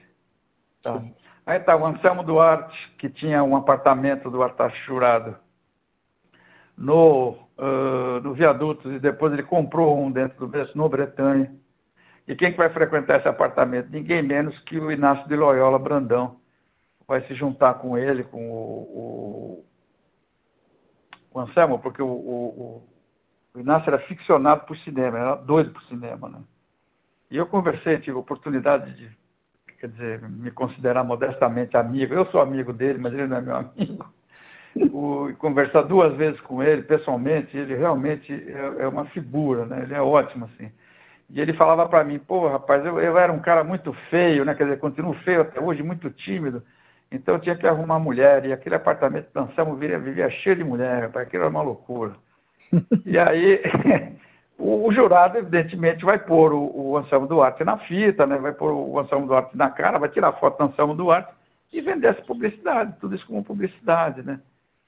[0.81, 1.01] Tá?
[1.45, 5.35] Aí está o Anselmo Duarte, que tinha um apartamento do Artachurado
[6.77, 11.55] no, uh, no viaduto, e depois ele comprou um dentro do no Bretanha.
[12.27, 13.89] E quem que vai frequentar esse apartamento?
[13.89, 16.41] Ninguém menos que o Inácio de Loyola Brandão.
[17.05, 19.65] Vai se juntar com ele, com o, o,
[21.31, 22.83] o Anselmo, porque o, o,
[23.53, 26.29] o, Inácio era ficcionado por cinema, era doido por cinema.
[26.29, 26.41] Né?
[27.29, 29.17] E eu conversei, tive oportunidade de,
[29.77, 32.13] quer dizer, me considerar modestamente amigo.
[32.13, 34.12] Eu sou amigo dele, mas ele não é meu amigo.
[34.91, 39.83] O, conversar duas vezes com ele, pessoalmente, ele realmente é, é uma figura, né?
[39.83, 40.71] ele é ótimo, assim.
[41.29, 44.53] E ele falava para mim, pô, rapaz, eu, eu, era um cara muito feio, né?
[44.53, 46.63] Quer dizer, continuo feio até hoje, muito tímido.
[47.11, 48.45] Então eu tinha que arrumar mulher.
[48.45, 52.15] E aquele apartamento que dançamos vivia, vivia cheio de mulher, rapaz, aquilo era uma loucura.
[53.05, 53.61] e aí,
[54.57, 58.37] o, o, jurado, evidentemente, vai pôr o, o, Anselmo Duarte na fita, né?
[58.37, 61.33] Vai pôr o Anselmo Duarte na cara, vai tirar foto do Anselmo Duarte
[61.71, 64.39] e vender essa publicidade, tudo isso como publicidade, né?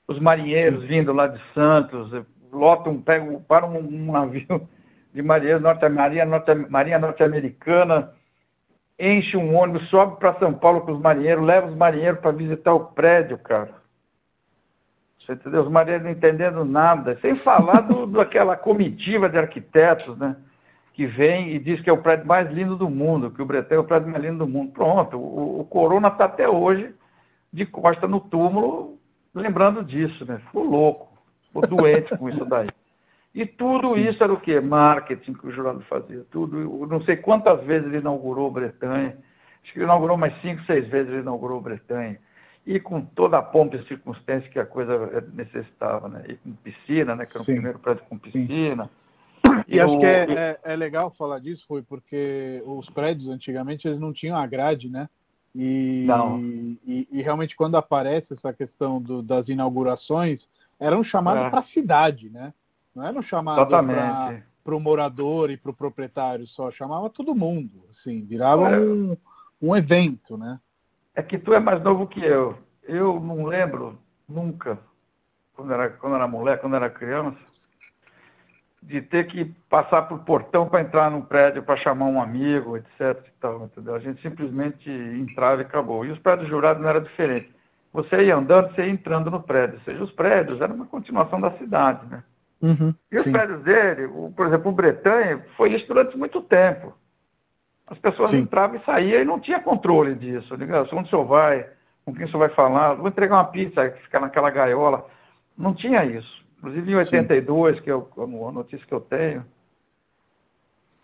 [0.08, 2.12] Os marinheiros vindo lá de Santos,
[2.52, 4.68] lotam, pegam, param um, um navio
[5.14, 8.12] de marinheiros norte, marinha, norte, marinha norte-americana,
[9.00, 12.74] enche um ônibus, sobe para São Paulo com os marinheiros, leva os marinheiros para visitar
[12.74, 13.76] o prédio, cara.
[15.20, 15.64] Você entendeu?
[15.64, 17.18] Os marinheiros não entendendo nada.
[17.22, 20.36] Sem falar do, daquela comitiva de arquitetos, né?
[20.94, 23.80] Que vem e diz que é o prédio mais lindo do mundo, que o Bretel
[23.80, 24.72] é o prédio mais lindo do mundo.
[24.72, 26.94] Pronto, o, o Corona está até hoje
[27.52, 28.95] de costa no túmulo,
[29.36, 30.40] lembrando disso, né?
[30.46, 31.10] Ficou louco,
[31.48, 32.70] ficou doente com isso daí.
[33.34, 34.62] E tudo isso era o quê?
[34.62, 36.26] Marketing que o jurado fazia.
[36.32, 39.18] Tudo, não sei quantas vezes ele inaugurou Bretanha.
[39.62, 42.18] Acho que ele inaugurou mais cinco, seis vezes ele inaugurou Bretanha.
[42.66, 46.24] E com toda a pompa e circunstância que a coisa necessitava, né?
[46.30, 47.26] E com piscina, né?
[47.26, 47.54] Que era o Sim.
[47.56, 48.90] primeiro prédio com piscina.
[49.68, 53.88] E, e acho que é, é, é, legal falar disso, foi porque os prédios antigamente
[53.88, 55.10] eles não tinham a grade, né?
[55.58, 56.06] E,
[56.86, 60.42] e, e, realmente quando aparece essa questão do, das inaugurações,
[60.78, 61.50] eram chamadas é.
[61.50, 62.54] para a cidade, né?
[62.94, 63.66] Não era um chamado
[64.64, 68.80] para o morador e para o proprietário só, chamava todo mundo, assim, virava é.
[68.80, 69.16] um,
[69.62, 70.60] um evento, né?
[71.14, 72.58] É que tu é mais novo que eu.
[72.84, 73.98] Eu não lembro
[74.28, 74.78] nunca,
[75.54, 77.38] quando era, quando era mulher, quando era criança,
[78.88, 83.26] de ter que passar por portão para entrar no prédio para chamar um amigo, etc.
[83.28, 83.70] E tal?
[83.96, 86.06] A gente simplesmente entrava e acabou.
[86.06, 87.52] E os prédios jurados não era diferente.
[87.92, 89.80] Você ia andando, você ia entrando no prédio.
[89.80, 92.24] Ou seja, os prédios eram uma continuação da cidade, né?
[92.62, 93.32] Uhum, e os sim.
[93.32, 96.94] prédios dele, o, por exemplo, o Bretanha, foi isso durante muito tempo.
[97.88, 98.38] As pessoas sim.
[98.38, 100.56] entravam e saíam e não tinha controle disso.
[100.56, 100.88] Ligado?
[100.94, 101.70] Onde o senhor vai,
[102.04, 105.08] com quem o senhor vai falar, vou entregar uma pizza, ficar naquela gaiola.
[105.58, 106.45] Não tinha isso.
[106.66, 107.84] Inclusive em 82, sim.
[107.84, 109.46] que é a notícia que eu tenho,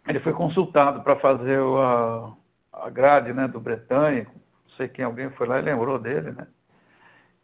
[0.07, 2.34] ele foi consultado para fazer a,
[2.74, 4.24] a grade né, do Bretanha.
[4.24, 6.47] Não sei quem, alguém foi lá e lembrou dele, né?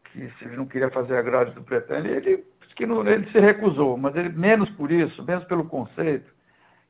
[0.05, 2.43] Que se ele não queria fazer a grade do Bretanha, ele
[2.75, 6.33] que não, ele se recusou, mas ele menos por isso, menos pelo conceito,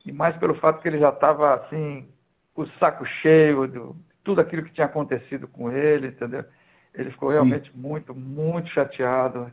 [0.04, 2.08] e mais pelo fato que ele já estava assim,
[2.54, 3.80] com o saco cheio de
[4.22, 6.44] tudo aquilo que tinha acontecido com ele, entendeu?
[6.94, 7.78] Ele ficou realmente Sim.
[7.78, 9.52] muito, muito chateado.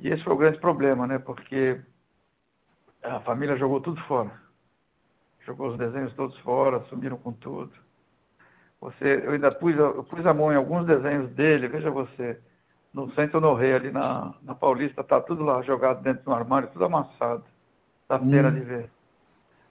[0.00, 1.18] E esse foi o grande problema, né?
[1.18, 1.80] Porque
[3.02, 4.32] a família jogou tudo fora.
[5.40, 7.72] Jogou os desenhos todos fora, sumiram com tudo.
[8.80, 12.40] Você, eu ainda pus, eu pus a mão em alguns desenhos dele, veja você
[12.92, 16.86] no Centro Norrei, ali na, na Paulista, está tudo lá jogado dentro do armário, tudo
[16.86, 17.44] amassado.
[18.08, 18.30] Dá hum.
[18.30, 18.90] pena de ver.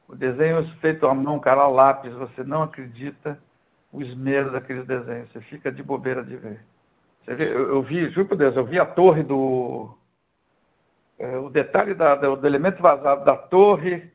[0.08, 3.40] O desenho feito à mão, cara, a lápis, você não acredita
[3.92, 5.32] o esmero daqueles desenhos.
[5.32, 6.66] Você fica de bobeira de ver.
[7.24, 9.90] Você vê, eu, eu vi, juro por Deus, eu vi a torre do.
[11.20, 14.10] É, o detalhe da, do, do, elemento vazado da torre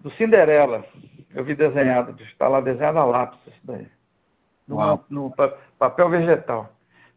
[0.00, 0.84] do Cinderela.
[1.32, 3.86] Eu vi desenhado, está lá desenhado a lápis isso daí.
[4.66, 5.32] No, no
[5.78, 6.76] papel vegetal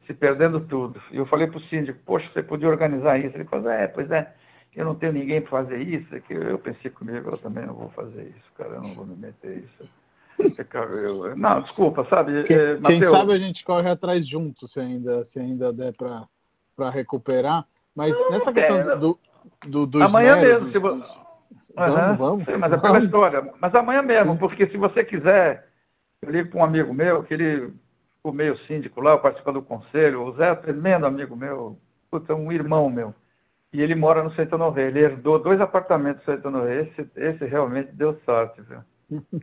[0.10, 1.00] se perdendo tudo.
[1.12, 3.38] E eu falei para o síndico, poxa, você podia organizar isso.
[3.38, 4.34] Ele falou, é, pois é,
[4.76, 6.16] eu não tenho ninguém para fazer isso.
[6.16, 9.06] É que eu pensei comigo, eu também não vou fazer isso, cara, eu não vou
[9.06, 9.90] me meter isso.
[11.36, 12.46] Não, desculpa, sabe?
[12.46, 15.94] Quem, é, Mateus, quem sabe a gente corre atrás junto, se ainda, se ainda der
[15.94, 17.68] para recuperar.
[18.00, 18.98] Mas nessa questão
[19.68, 20.72] do, do, Amanhã mesmo.
[20.72, 21.04] Se vo...
[21.76, 22.46] Vamos, vamos.
[22.46, 23.54] Sim, mas é pela história.
[23.60, 25.68] Mas amanhã mesmo, porque se você quiser,
[26.22, 27.74] eu ligo para um amigo meu, que ele
[28.16, 31.78] ficou meio síndico lá, participa do conselho, o Zé é tremendo amigo meu,
[32.10, 33.14] puta, um irmão meu.
[33.74, 36.82] E ele mora no Centro Norre, ele herdou dois apartamentos no Centro Norre.
[36.82, 38.80] Esse, esse realmente deu sorte, viu?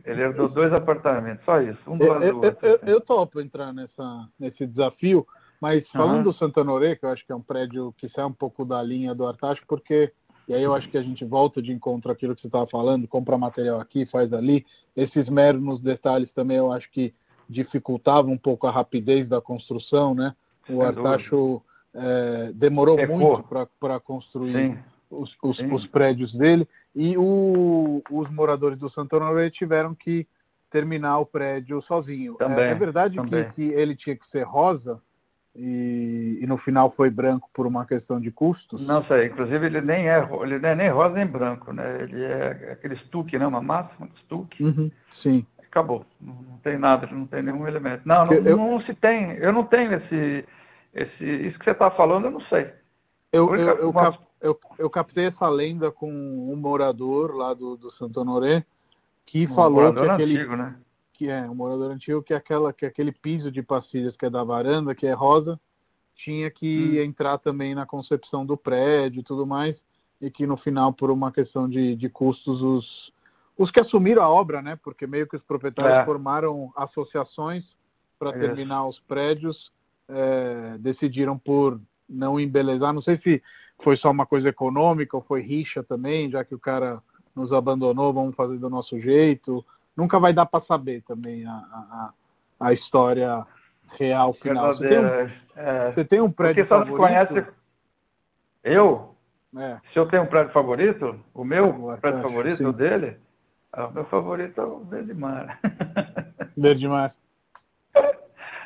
[0.03, 2.67] Ele herdou dois apartamentos, só isso, um do Eu, eu, outro.
[2.67, 2.85] eu, assim.
[2.87, 5.27] eu topo entrar nessa, nesse desafio,
[5.59, 6.23] mas falando Aham.
[6.23, 8.81] do Santa Norê, que eu acho que é um prédio que sai um pouco da
[8.81, 10.11] linha do Artacho, porque,
[10.47, 13.07] e aí eu acho que a gente volta de encontro àquilo que você estava falando,
[13.07, 17.13] compra material aqui, faz ali, esses meros nos detalhes também eu acho que
[17.49, 20.35] dificultava um pouco a rapidez da construção, né?
[20.67, 21.61] O Sem Artacho
[21.93, 23.17] eh, demorou Pecou.
[23.17, 23.43] muito
[23.79, 24.79] para construir Sim,
[25.09, 25.73] os, os, Sim.
[25.73, 30.27] os prédios dele e o- os moradores do Santo Honoré tiveram que
[30.69, 32.33] terminar o prédio sozinho.
[32.35, 35.01] É- Também, é, verdade que, que ele tinha que ser rosa
[35.57, 38.79] e, e no final foi branco por uma questão de custos?
[38.79, 42.03] não sei, inclusive ele nem é, ele não é nem rosa nem branco, né?
[42.03, 43.47] Ele é aquele stuque, né?
[43.47, 44.63] Uma massa, um stuque.
[44.63, 44.91] Uhum,
[45.21, 45.45] sim.
[45.57, 46.05] Acabou.
[46.21, 48.03] Não, tem nada, não tem nenhum elemento.
[48.05, 49.31] Não, não, Eu- não se tem.
[49.37, 50.45] Eu não tenho esse,
[50.93, 51.23] esse.
[51.23, 52.71] Isso que você está falando, eu não sei.
[53.33, 57.75] Eu, eu, eu, uma- cap- eu- eu captei essa lenda com um morador lá do,
[57.75, 58.63] do Santo Honoré
[59.25, 60.75] que Um falou que aquele antigo, né?
[61.17, 64.25] Que é um morador antigo, que é aquela que é aquele piso de pastilhas que
[64.25, 65.59] é da varanda, que é rosa,
[66.15, 67.03] tinha que Hum.
[67.03, 69.75] entrar também na concepção do prédio e tudo mais,
[70.21, 73.11] e que no final, por uma questão de, de custos, os,
[73.57, 74.75] os que assumiram a obra, né?
[74.75, 76.05] Porque meio que os proprietários É.
[76.05, 77.65] formaram associações
[78.19, 78.39] para Isso.
[78.39, 79.71] terminar os prédios,
[80.07, 82.93] é, decidiram por não embelezar.
[82.93, 83.43] Não sei se
[83.79, 87.01] foi só uma coisa econômica ou foi rixa também, já que o cara
[87.35, 89.63] nos abandonou, vamos fazer do nosso jeito.
[89.97, 92.13] Nunca vai dar para saber também a, a,
[92.59, 93.43] a história
[93.97, 94.75] real final.
[94.77, 95.33] Você tem um, Verdadeira.
[95.55, 96.97] É, você tem um porque prédio só se favorito?
[97.33, 97.47] conhece.
[98.63, 99.15] Eu?
[99.57, 102.65] É, Se eu tenho um prédio favorito, o meu prédio favorito, sim.
[102.65, 103.17] o dele,
[103.73, 105.59] ah, o meu favorito é o Verde Mar.
[106.55, 107.15] Verde Mar.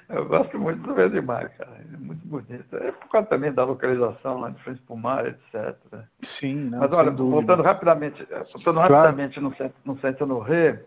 [0.09, 1.77] Eu gosto muito do Verde Mar, cara.
[1.93, 2.75] É muito bonito.
[2.75, 5.77] É por causa também da localização lá de frente para o mar, etc.
[6.37, 8.93] Sim, não, Mas olha, voltando rapidamente, eh, voltando Claro.
[8.93, 10.83] rapidamente no centro, no centro no Rê,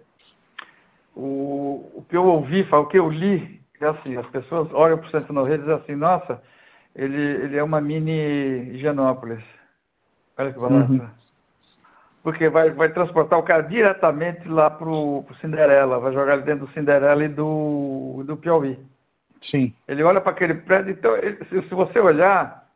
[1.14, 5.30] o, o que eu ouvi, o que eu li, é assim, as pessoas olham para
[5.30, 6.42] o no Rê e dizem assim, nossa,
[6.94, 9.42] ele, ele é uma mini Higienópolis.
[10.38, 10.92] Olha que barato.
[10.92, 11.08] Uhum.
[12.22, 16.66] Porque vai, vai transportar o cara diretamente lá para o Cinderela, vai jogar ele dentro
[16.66, 18.78] do Cinderela e do, do Piauí.
[19.42, 19.74] Sim.
[19.86, 22.66] Ele olha para aquele prédio, então, ele- se, se você olhar,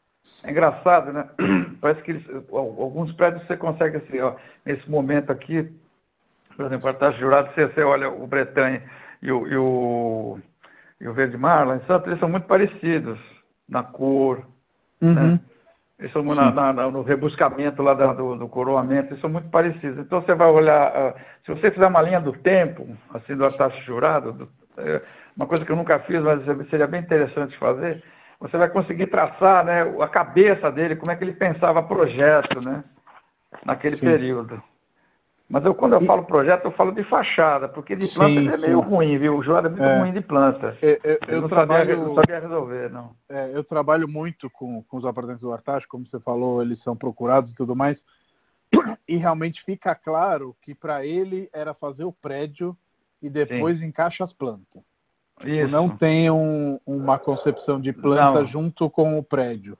[0.43, 1.29] é engraçado, né?
[1.81, 4.35] Parece que eles, al- alguns prédios você consegue, assim, ó,
[4.67, 5.73] nesse momento aqui,
[6.59, 8.83] por exemplo, a taxa jurada, você, você olha o Bretanha
[9.23, 10.39] e o, e o,
[11.01, 13.17] e o Verde Mar, lá em Santos, eles são muito parecidos
[13.69, 14.45] na cor,
[15.01, 15.39] Uhum.
[16.01, 19.49] eles são na- na- na- no rebuscamento lá da- do, do coroamento, eles são muito
[19.51, 20.01] parecidos.
[20.01, 21.15] Então você vai olhar, ah,
[21.47, 24.49] se você fizer uma linha do tempo, assim, do taxa jurado, do-
[24.79, 25.01] é,
[25.37, 28.03] uma coisa que eu nunca fiz, mas seria bem interessante fazer,
[28.41, 32.83] você vai conseguir traçar né, a cabeça dele, como é que ele pensava projeto, né?
[33.65, 34.03] Naquele Sim.
[34.03, 34.61] período.
[35.49, 38.55] Mas eu, quando eu falo projeto, eu falo de fachada, porque de planta Sim, ele
[38.55, 38.89] é meio sim.
[38.89, 39.39] ruim, viu?
[39.39, 39.99] O jurado é muito É.
[39.99, 40.77] ruim de planta.
[40.83, 43.17] Eu, eu- Ele eu não, sabia, trabalho, não sabia resolver, não.
[43.31, 46.95] é, eu trabalho muito com, com os apartamentos do Artacho, como você falou, eles são
[46.95, 47.97] procurados e tudo mais.
[49.09, 52.77] E realmente fica claro que para ele era fazer o prédio
[53.23, 54.83] e depois encaixa as plantas.
[55.45, 55.69] Isso.
[55.69, 58.47] Não tem um- uma concepção de planta Não.
[58.47, 59.79] junto com o prédio.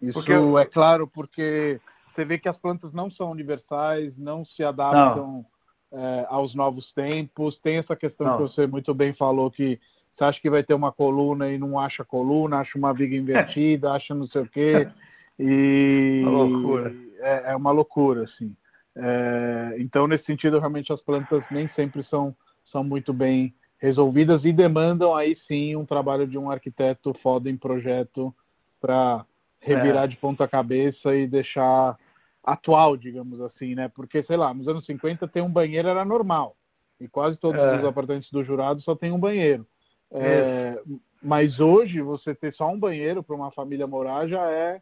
[0.00, 1.78] Isso é claro porque
[2.14, 5.44] você vê que as plantas não são universais, não se adaptam
[5.92, 7.58] é, aos novos tempos.
[7.58, 8.36] Tem essa questão Não.
[8.36, 9.80] que você muito bem falou que
[10.16, 13.92] você acha que vai ter uma coluna e não acha coluna, acha uma viga invertida,
[13.92, 14.88] acha não sei o quê.
[15.42, 16.94] E Uma loucura.
[17.20, 18.54] É, é uma loucura, assim.
[18.94, 22.36] É, então, nesse sentido, realmente as plantas nem sempre são,
[22.70, 27.56] são muito bem resolvidas e demandam aí sim um trabalho de um arquiteto foda em
[27.56, 28.34] projeto
[28.78, 29.24] para
[29.60, 30.06] revirar É.
[30.06, 31.96] de ponta cabeça e deixar
[32.42, 33.88] atual, digamos assim, né?
[33.88, 36.56] Porque, sei lá, nos anos 50 ter um banheiro era normal.
[36.98, 37.76] E quase todos É.
[37.78, 39.66] os apartamentos do jurado só tem um banheiro.
[40.10, 40.80] É,
[41.22, 44.80] mas hoje você ter só um banheiro para uma família morar já é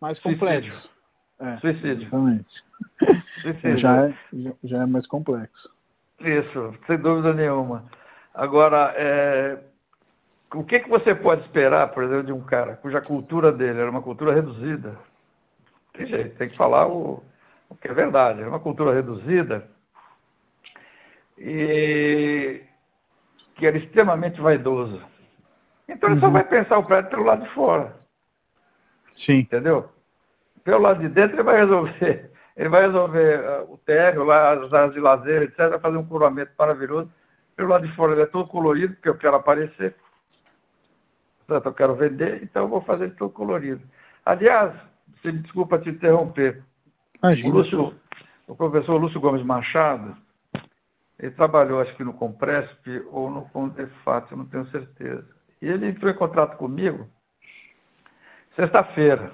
[0.00, 0.70] mais complexo.
[0.70, 0.90] Suicídio.
[1.38, 2.02] É, Suicídio.
[2.02, 2.64] exatamente.
[3.42, 3.78] Suicídio.
[3.78, 5.70] Já é, já- já é mais complexo.
[6.20, 7.84] Isso, sem dúvida nenhuma.
[8.34, 9.58] Agora, é,
[10.54, 13.90] o que, que você pode esperar, por exemplo, de um cara cuja cultura dele era
[13.90, 14.96] uma cultura reduzida?
[15.92, 17.22] Tem jeito, tem que falar o,
[17.68, 18.40] o que é verdade.
[18.40, 19.68] Era uma cultura reduzida
[21.38, 22.62] e
[23.54, 25.02] que era extremamente vaidoso.
[25.88, 26.32] Então ele só Uhum.
[26.32, 27.96] vai pensar o prédio pelo lado de fora,
[29.16, 29.38] Sim.
[29.40, 29.90] entendeu?
[30.64, 32.32] pelo lado de dentro ele vai resolver.
[32.56, 36.06] Ele vai resolver uh, o térreo, lá, as áreas de lazer, etc., vai fazer um
[36.06, 37.08] curamento maravilhoso.
[37.54, 39.94] Pelo lado de fora ele é todo colorido, porque eu quero aparecer.
[41.46, 43.82] Portanto, eu quero vender, então eu vou fazer todo colorido.
[44.24, 44.74] Aliás,
[45.14, 46.64] você me desculpa te interromper.
[47.22, 47.94] O, Lúcio,
[48.46, 50.16] o professor Lúcio Gomes Machado,
[51.18, 55.26] ele trabalhou, acho que no Compresp ou no Condefat, eu não tenho certeza.
[55.62, 57.08] E ele entrou em contato comigo
[58.56, 59.32] sexta-feira.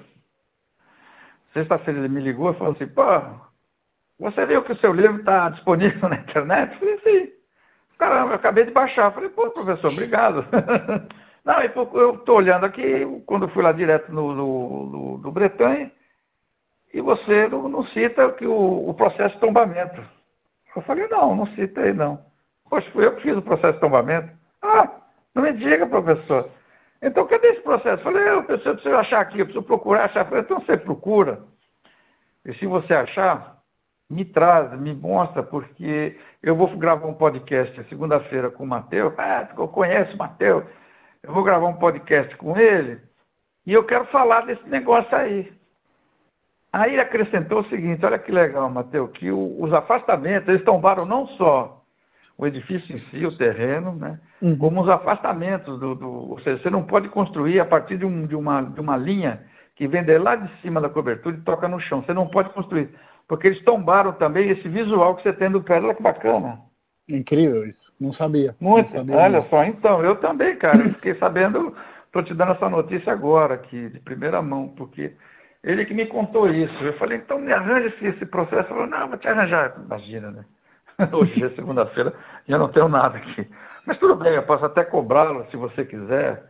[1.53, 3.03] Sexta-feira ele me ligou e falou assim, pô,
[4.19, 6.73] você viu que o seu livro está disponível na internet?
[6.73, 7.33] Eu falei, sim.
[7.97, 9.05] Caramba, eu acabei de baixar.
[9.05, 10.45] Eu falei, pô, professor, obrigado.
[11.43, 15.91] Não, eu estou olhando aqui, quando fui lá direto no, no, no, no Bretanha,
[16.93, 20.01] e você não, não cita que o, o, processo de tombamento.
[20.75, 22.23] Eu falei, não, não cita aí não.
[22.69, 24.29] Poxa, fui eu que fiz o processo de tombamento.
[24.61, 24.89] Ah,
[25.33, 26.49] não me diga, professor.
[27.01, 27.97] Então, cadê esse processo?
[27.97, 30.21] Eu falei, eu preciso, preciso achar aqui, eu preciso procurar, achar.
[30.21, 31.43] Eu falei, então você procura.
[32.45, 33.61] E se você achar,
[34.09, 39.13] me traz, me mostra, porque eu vou gravar um podcast segunda-feira com o Matheus.
[39.17, 40.63] Ah, eu conheço o Matheus.
[41.23, 42.99] Eu vou gravar um podcast com ele
[43.65, 45.53] e eu quero falar desse negócio aí.
[46.71, 51.05] Aí ele acrescentou o seguinte, olha que legal, Matheus, que o, os afastamentos, eles tombaram
[51.05, 51.81] não só
[52.37, 54.19] o edifício em si, o terreno, né?
[54.41, 54.57] Uhum.
[54.57, 58.27] como os afastamentos do, do, Ou seja, você não pode construir a partir de, um,
[58.27, 59.45] de, uma, de uma linha
[59.75, 62.03] que vem de lá de cima da cobertura e toca no chão.
[62.03, 62.89] Você não pode construir.
[63.27, 65.85] Porque eles tombaram também esse visual que você tem do prédio.
[65.87, 66.59] Olha que bacana.
[67.07, 67.82] Incrível isso.
[67.99, 68.55] Não sabia.
[68.59, 68.89] Muito.
[68.89, 70.77] Não sabia olha só, então, eu também, cara.
[70.89, 71.75] fiquei sabendo,
[72.05, 75.15] estou te dando essa notícia agora aqui, de primeira mão, porque
[75.63, 76.83] ele que me contou isso.
[76.83, 78.61] Eu falei, então me arranja esse, esse processo.
[78.61, 79.75] Ele falou, não, vou te arranjar.
[79.83, 80.45] Imagina, né?
[81.11, 82.13] Hoje é segunda-feira,
[82.47, 83.49] já não tenho nada aqui.
[83.85, 86.43] Mas tudo bem, eu posso até cobrá-lo se você quiser.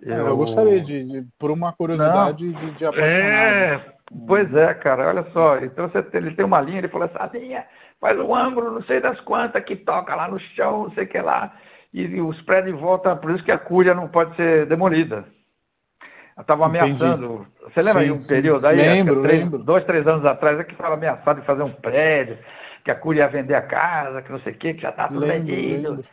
[0.00, 3.80] Eu, é, eu gostaria de, de, por uma curiosidade, não, de, de É,
[4.26, 5.58] pois é, cara, olha só.
[5.58, 7.66] Então você, ele tem uma linha, ele falou assim, a linha
[8.02, 11.08] faz um ângulo, não sei das quantas, que toca lá no chão, não sei o
[11.08, 11.54] que lá.
[11.94, 15.24] E, e os prédios voltam, por isso que a cúria não pode ser demolida.
[16.36, 17.46] Estava ameaçando.
[17.62, 18.76] Você lembra sim, aí um período aí?
[18.76, 19.58] Lembro, três, lembro.
[19.62, 22.38] Dois, três anos atrás, é que estava ameaçado de fazer um prédio,
[22.82, 25.06] que a Cúria ia vender a casa, que não sei o quê, que já está
[25.06, 26.04] tudo lembro, vendido, lembro.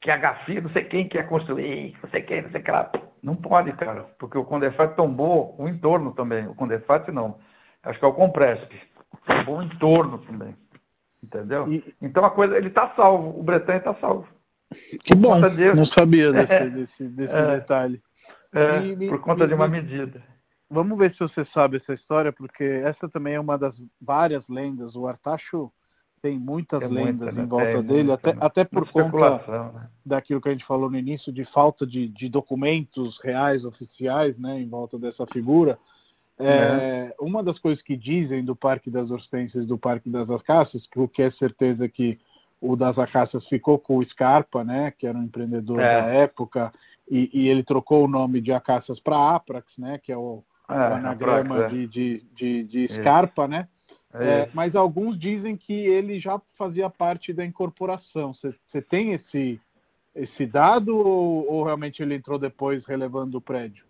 [0.00, 2.70] que a Gafi, não sei quem quer construir, não sei quem, não sei o que
[2.70, 2.90] lá.
[3.22, 6.46] Não pode, cara, porque o Condefat tombou o entorno também.
[6.46, 7.36] O Condefat não.
[7.82, 8.72] Acho que é o Compresp.
[9.26, 10.56] Tombou o entorno também.
[11.24, 11.72] Entendeu?
[11.72, 11.94] E...
[12.00, 14.28] Então a coisa, ele está salvo, o Bretanha está salvo.
[15.02, 15.38] Que bom,
[15.74, 18.02] não sabia desse, é, desse, desse é, detalhe.
[18.52, 20.22] É, e, por conta de uma medida.
[20.70, 24.96] Vamos ver se você sabe essa história, porque essa também é uma das várias lendas.
[24.96, 25.70] O Artacho
[26.20, 29.88] tem muitas é lendas muita, em volta é, dele, muita, até, até por conta né?
[30.04, 34.60] daquilo que a gente falou no início, de falta de, de documentos reais, oficiais, né,
[34.60, 35.78] em volta dessa figura.
[36.38, 37.14] É, é.
[37.20, 40.98] Uma das coisas que dizem do Parque das Hortênsias e do Parque das Acácias, que
[40.98, 42.18] o que é certeza que
[42.60, 46.00] o das Acácias ficou com o Scarpa, né, que era um empreendedor é.
[46.00, 46.72] da época,
[47.08, 50.72] e, e, ele trocou o nome de Acácias para Aprax, né, que é o, é,
[50.72, 51.68] o anagrama Aprax, é.
[51.68, 53.68] de, de, de, de Scarpa, né?
[54.14, 58.32] É, mas alguns dizem que ele já fazia parte da incorporação.
[58.32, 59.60] Você tem esse,
[60.14, 63.84] esse dado ou, ou, realmente ele entrou depois relevando o prédio?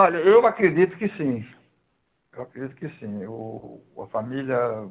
[0.00, 1.44] Olha, eu acredito que sim.
[2.32, 3.26] Eu acredito que sim.
[3.26, 4.88] O, a família,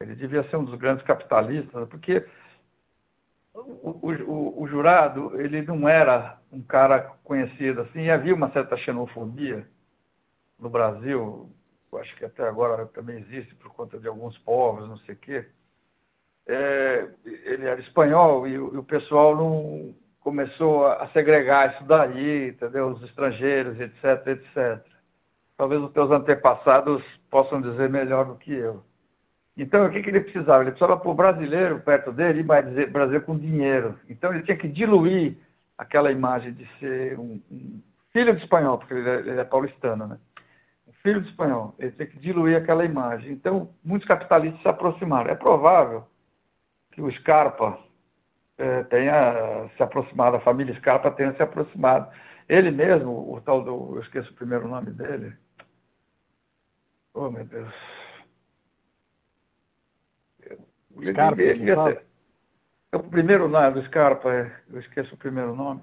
[0.00, 2.26] ele devia ser um dos grandes capitalistas, porque
[3.52, 9.68] o, o, o, jurado, ele não era um cara conhecido assim, havia uma certa xenofobia
[10.58, 11.54] no Brasil,
[11.96, 15.50] acho que até agora também existe por conta de alguns povos, não sei o quê.
[16.46, 22.88] É, ele era espanhol e, e, o pessoal não começou a, segregar isso daí, entendeu?
[22.88, 24.84] Os estrangeiros, etc, etc.
[25.56, 28.82] Talvez os teus antepassados possam dizer melhor do que eu.
[29.56, 30.62] Então, o que, que ele precisava?
[30.62, 33.98] Ele precisava pôr brasileiro perto dele e vai dizer Brasil com dinheiro.
[34.08, 35.36] Então, ele tinha que diluir
[35.76, 37.80] aquela imagem de ser um, um
[38.12, 40.18] filho de espanhol, porque ele é, ele é, paulistano, né?
[40.88, 41.74] Um filho de espanhol.
[41.78, 43.32] Ele tinha que diluir aquela imagem.
[43.32, 45.30] Então, muitos capitalistas se aproximaram.
[45.30, 46.06] É provável
[46.90, 47.78] que o Scarpa
[48.88, 52.10] tenha se aproximado, a família Scarpa tenha se aproximado.
[52.48, 55.36] Ele mesmo, o tal do, eu esqueço o primeiro nome dele.
[57.14, 57.72] Oh, meu Deus
[61.00, 61.70] Scarpa, ele, ele,
[62.92, 65.80] é o primeiro nome do Scarpa, é, eu esqueço o primeiro nome.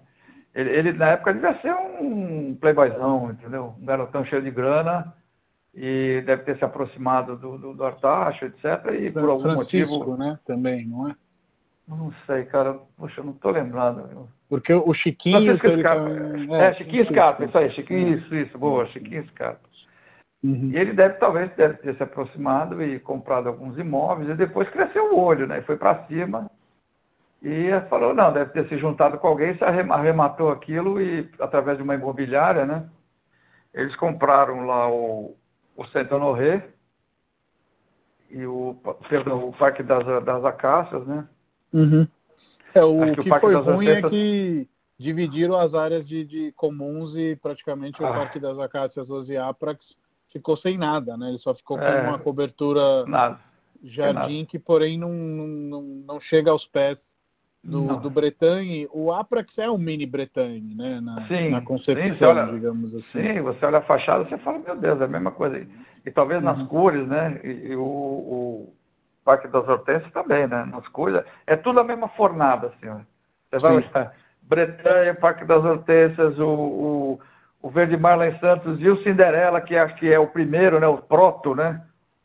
[0.54, 3.76] Ele, ele, na época devia ser um playboyzão, entendeu?
[3.80, 5.14] Um garotão cheio de grana
[5.74, 8.94] e deve ter se aproximado do, do, do Artacho, etc.
[9.00, 10.18] E por algum Francisco, motivo.
[10.18, 10.40] né?
[10.46, 11.16] Também, não é?
[11.90, 12.80] Não sei, cara.
[12.96, 14.30] Poxa, eu não estou lembrando.
[14.48, 15.58] Porque o Chiquinho.
[15.58, 16.10] Scarpa.
[16.10, 16.56] Também...
[16.56, 19.68] É, é, Chiquinho Scarpa, isso aí, Chiquinho, isso, isso, boa, Chiquinho Scarpa.
[20.44, 20.72] Uhum.
[20.72, 25.14] E ele deve, talvez, deve ter se aproximado e comprado alguns imóveis e depois cresceu
[25.14, 25.62] o olho, né?
[25.62, 26.50] Foi para cima
[27.42, 31.84] e falou, não, deve ter se juntado com alguém, se arrematou aquilo e, através de
[31.84, 32.88] uma imobiliária, né?
[33.74, 35.36] Eles compraram lá o,
[35.76, 36.70] o Centro Honoré
[38.30, 38.76] e o,
[39.10, 41.28] perdão, o Parque das, das Acácias, né?
[41.74, 42.08] Uhum.
[42.74, 44.68] É, o que, que foi ruim é que
[44.98, 48.14] dividiram as áreas de, de comuns e praticamente o ah.
[48.14, 49.96] Parque das Acácias Osiaprax
[50.32, 51.30] ficou sem nada, né?
[51.30, 53.40] Ele só ficou com é, uma cobertura nada.
[53.84, 56.98] jardim que, porém, não, não, não chega aos pés
[57.64, 58.88] do, do Bretagne.
[58.92, 61.00] O Aprax é um mini Bretagne, né?
[61.02, 63.24] Na, sim, na concepção, sim, olha, digamos assim.
[63.24, 65.66] Sim, você olha a fachada você fala, meu Deus, é a mesma coisa.
[66.06, 66.46] E talvez uhum.
[66.46, 67.40] nas cores, né?
[67.44, 68.74] E, e o, o,
[69.30, 70.66] Parque das Hortênsias também, né?
[70.66, 71.24] Nas cores.
[71.46, 73.06] É tudo a mesma fornada, assim.
[73.52, 77.20] Você vai olhar, Bretanha, Parque das Hortênsias, o, o,
[77.62, 80.80] o Verde Mar lá em Santos e o Cinderela, que acho que é o primeiro,
[80.80, 80.88] né?
[80.88, 81.84] O proto, né?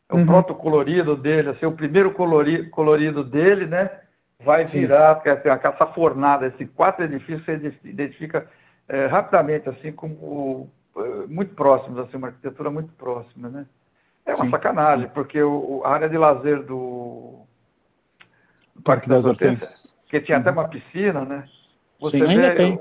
[0.09, 0.25] É o uhum.
[0.25, 3.89] proto colorido dele, assim, o primeiro colorido, colorido dele, né?
[4.39, 8.47] vai virar, quer dizer, essa fornada, esses quatro edifícios você identifica
[8.87, 13.65] é, rapidamente, assim, como é, muito próximos, assim, uma arquitetura muito próxima, né?
[14.25, 14.51] É uma Sim.
[14.51, 17.45] sacanagem, porque o, a área de lazer do,
[18.75, 19.69] do Parque das Hortênsias,
[20.07, 21.45] que tinha até uma piscina, né?
[21.99, 22.79] Você Sim, vê, tem.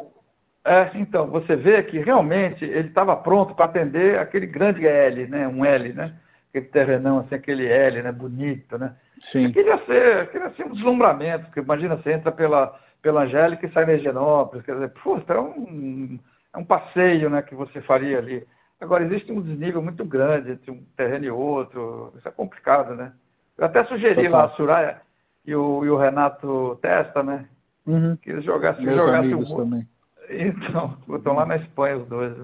[0.65, 5.47] É, então, você vê que realmente ele estava pronto para atender aquele grande L, né?
[5.47, 6.15] Um L, né?
[6.49, 8.11] Aquele terrenão, assim, aquele L, né?
[8.11, 8.97] Bonito, né?
[9.31, 9.53] Sim.
[9.53, 13.85] Queria ser, queria ser um deslumbramento, porque imagina, você entra pela, pela Angélica e sai
[13.85, 16.19] na Higienópolis, quer dizer, puta, é um,
[16.55, 18.47] é um passeio né, que você faria ali.
[18.85, 23.15] Agora, existe um desnível muito grande entre um terreno e outro, isso é complicado, né?
[23.57, 24.31] Eu até sugeri Total.
[24.33, 25.01] lá a Suraya
[25.43, 27.49] e o, e o Renato Testa, né?
[27.87, 28.15] Uhum.
[28.17, 29.57] Que eles jogassem, Meus jogassem um...
[29.57, 29.89] também.
[30.29, 32.35] Então, estão lá na Espanha os dois.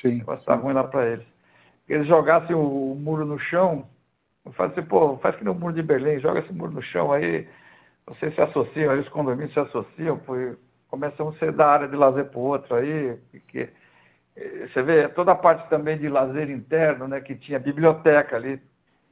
[0.00, 0.22] Sim.
[0.24, 1.26] Vai estar ruim lá para eles.
[1.86, 3.86] Que eles jogassem o, o muro no chão,
[4.44, 6.82] eu falo assim, pô, faz que nem o muro de Berlim, joga esse muro no
[6.82, 7.48] chão aí,
[8.06, 10.34] vocês se associam, aí os condomínios se associam, pô,
[10.88, 13.18] começam a ser da área de lazer para o outro aí,
[14.36, 18.60] você vê toda a parte também de lazer interno, né, que tinha biblioteca ali.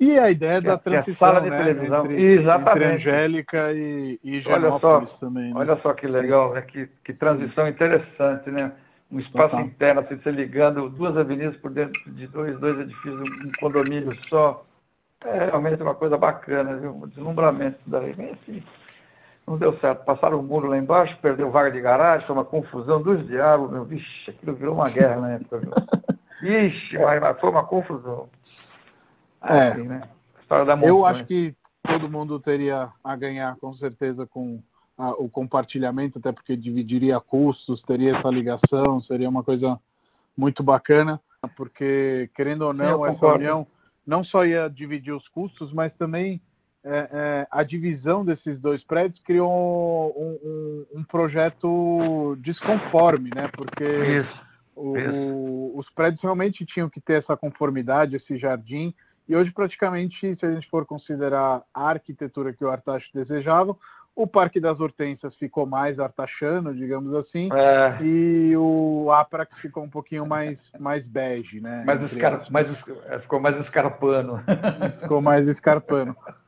[0.01, 2.85] E a ideia da transição, sala de né, televisão, entre, exatamente.
[2.85, 5.53] Entre Angélica e, e olha só, também.
[5.53, 5.61] Né?
[5.61, 8.73] Olha só que legal, né, que, que transição interessante, né?
[9.11, 9.65] Um espaço Total.
[9.65, 14.65] interno, assim, você ligando duas avenidas por dentro de dois, dois edifícios, um condomínio só.
[15.25, 16.95] É realmente uma coisa bacana, viu?
[16.95, 18.13] Um deslumbramento daí.
[18.13, 18.63] Assim.
[19.49, 20.05] Não deu certo.
[20.05, 23.85] Passaram o muro lá embaixo, perdeu vaga de garagem, foi uma confusão dos diabos, meu.
[23.85, 25.71] Vixe, aquilo virou uma guerra na época, viu?
[26.41, 28.29] Vixe, mas foi uma confusão.
[29.43, 29.69] É.
[29.69, 30.03] Assim, né?
[30.41, 34.63] História da Eu acho que todo mundo teria a ganhar, com certeza, com
[34.97, 39.79] a, o compartilhamento, até porque dividiria custos, teria essa ligação, seria uma coisa
[40.37, 41.21] muito bacana,
[41.57, 43.67] porque, querendo ou não, essa união
[44.07, 46.41] não só ia dividir os custos, mas também
[46.89, 53.49] é, é, a divisão desses dois prédios criou um, um, um projeto desconforme, né?
[53.53, 54.43] Porque isso,
[54.75, 55.73] o, isso.
[55.75, 58.95] Os prédios realmente tinham que ter essa conformidade, esse jardim,
[59.29, 63.77] e hoje praticamente, se a gente for considerar a arquitetura que o Artacho desejava,
[64.17, 68.03] o Parque das Hortênsias ficou mais artachano, digamos assim, é.
[68.03, 71.85] e o Aprax ficou um pouquinho mais, mais bege, né?
[71.87, 72.51] Mais escar...
[72.51, 72.67] mais,
[73.21, 74.43] ficou mais escarpano.
[75.03, 76.17] Ficou mais escarpano.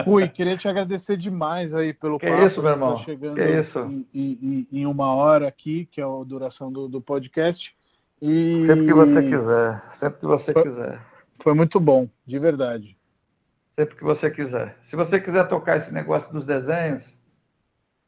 [0.00, 2.46] Rui, queria te agradecer demais aí pelo que papo.
[2.46, 2.96] isso, meu irmão.
[2.96, 3.78] Tá chegando que isso.
[3.78, 7.76] Em, em, em, uma hora aqui, que é a duração do, do podcast.
[8.20, 8.66] E...
[8.66, 9.82] Sempre que você quiser.
[10.00, 11.00] Sempre que você foi, quiser.
[11.42, 12.96] Foi muito bom, de verdade
[13.78, 14.78] sempre que você quiser.
[14.88, 17.02] Se você quiser tocar esse negócio dos desenhos,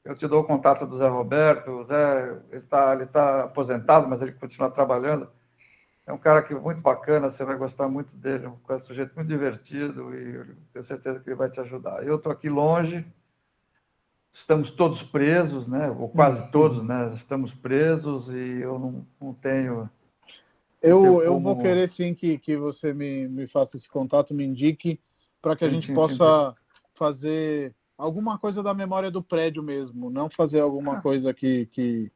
[0.04, 1.70] eu te dou o contato do Zé Roberto.
[1.70, 5.28] O Zé está ele tá aposentado, mas ele continua trabalhando.
[6.06, 9.14] É um cara que é muito bacana, você vai gostar muito dele, é um sujeito
[9.14, 12.06] muito divertido e tenho certeza que ele vai te ajudar.
[12.06, 13.06] Eu estou aqui longe,
[14.32, 15.88] estamos todos presos, né?
[15.90, 16.50] ou quase uhum.
[16.50, 17.14] todos, né?
[17.14, 19.88] estamos presos e eu não, não tenho.
[20.82, 25.00] Eu, eu vou querer sim que, que você me, me faça esse contato, me indique
[25.40, 26.54] para que a gente possa
[26.94, 31.00] fazer alguma coisa da memória do prédio mesmo, não fazer alguma ah.
[31.00, 32.12] coisa que, que.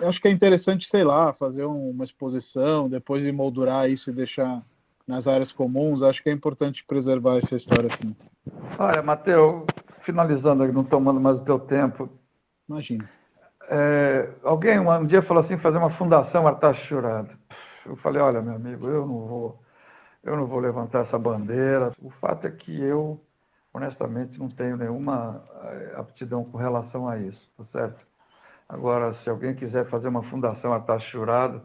[0.00, 4.62] Eu acho que é interessante, sei lá, fazer uma exposição, depois emoldurar isso e deixar
[5.06, 6.02] nas áreas comuns.
[6.02, 8.16] Acho que é importante preservar essa história assim.
[8.78, 9.66] Olha, Matheus,
[10.02, 12.08] finalizando, não tomando mais o teu tempo.
[12.68, 13.08] Imagina.
[13.68, 17.30] É, alguém um, dia falou assim, fazer uma fundação Artacho Churado.
[17.84, 19.60] Eu falei, olha, meu amigo, eu não vou
[20.22, 21.92] eu não vou levantar essa bandeira.
[22.00, 23.22] O fato é que eu,
[23.72, 28.09] honestamente, não tenho nenhuma eh, aptidão com relação a isso, tá certo?
[28.70, 31.60] Agora, se alguém quiser fazer uma fundação a taxa jurado,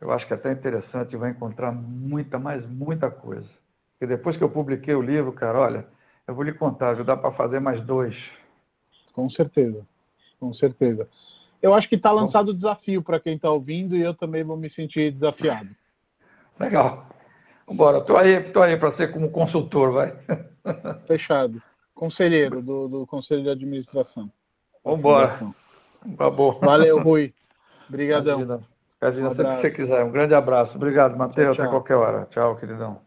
[0.00, 3.48] eu acho que é até interessante, vai encontrar muita, mais muita coisa.
[3.92, 5.86] Porque depois que eu publiquei o livro, cara, olha,
[6.26, 7.04] eu vou lhe contar, viu?
[7.04, 8.30] dá para fazer mais dois.
[9.12, 9.86] Com certeza,
[10.40, 11.06] com certeza.
[11.60, 14.56] Eu acho que está lançado o desafio para quem está ouvindo e eu também vou
[14.56, 15.68] me sentir desafiado.
[16.58, 17.06] Legal.
[17.66, 20.18] Vambora, estou aí, tô aí para ser como consultor, vai.
[21.06, 21.62] Fechado.
[21.94, 24.32] Conselheiro do, do Conselho de Administração.
[24.82, 25.54] Vambora.
[26.16, 26.58] Tá bom.
[26.60, 27.32] Valeu, Rui.
[27.88, 28.62] Obrigadão.
[29.00, 30.04] Casina, sempre que você quiser.
[30.04, 30.76] Um grande abraço.
[30.76, 31.58] Obrigado, Matheus.
[31.58, 32.26] Até qualquer hora.
[32.30, 32.94] Tchau, queridão.